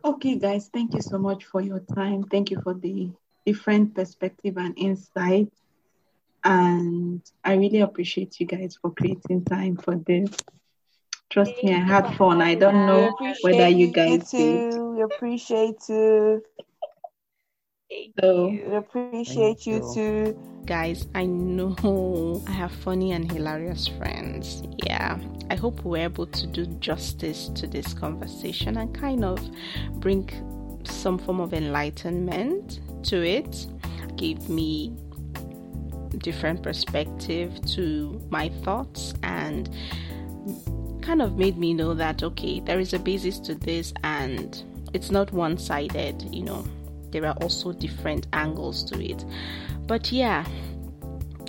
[0.03, 2.23] Okay, guys, thank you so much for your time.
[2.23, 3.11] Thank you for the
[3.45, 5.49] different perspective and insight.
[6.43, 10.31] And I really appreciate you guys for creating time for this.
[11.29, 12.41] Trust me, I had fun.
[12.41, 14.65] I don't know whether you guys did.
[14.71, 14.93] too.
[14.95, 16.43] We appreciate you.
[18.21, 19.93] So, We appreciate you you.
[19.93, 20.39] too.
[20.65, 24.63] Guys, I know I have funny and hilarious friends.
[24.85, 25.17] Yeah,
[25.49, 29.39] I hope we're able to do justice to this conversation and kind of
[29.99, 30.29] bring
[30.83, 33.65] some form of enlightenment to it.
[34.15, 34.93] Give me
[36.19, 39.69] different perspective to my thoughts and
[41.01, 44.63] kind of made me know that okay, there is a basis to this and
[44.93, 46.63] it's not one-sided, you know.
[47.11, 49.23] There are also different angles to it.
[49.87, 50.45] But yeah,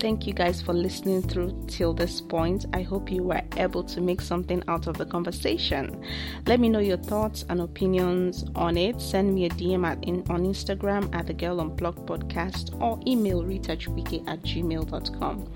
[0.00, 2.64] thank you guys for listening through till this point.
[2.72, 6.02] I hope you were able to make something out of the conversation.
[6.46, 8.98] Let me know your thoughts and opinions on it.
[9.00, 13.42] Send me a DM at in, on Instagram at the Girl Unplugged Podcast or email
[13.42, 15.52] ritachukwuike at gmail.com.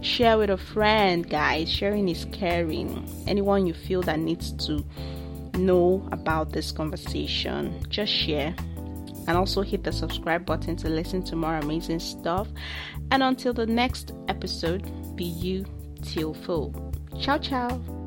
[0.00, 1.68] Share with a friend, guys.
[1.68, 3.04] Sharing is caring.
[3.26, 4.84] Anyone you feel that needs to
[5.58, 8.54] know about this conversation, just share
[9.28, 12.48] and also hit the subscribe button to listen to more amazing stuff.
[13.12, 15.64] And until the next episode, be you
[16.02, 16.92] till full.
[17.20, 17.97] Ciao, ciao.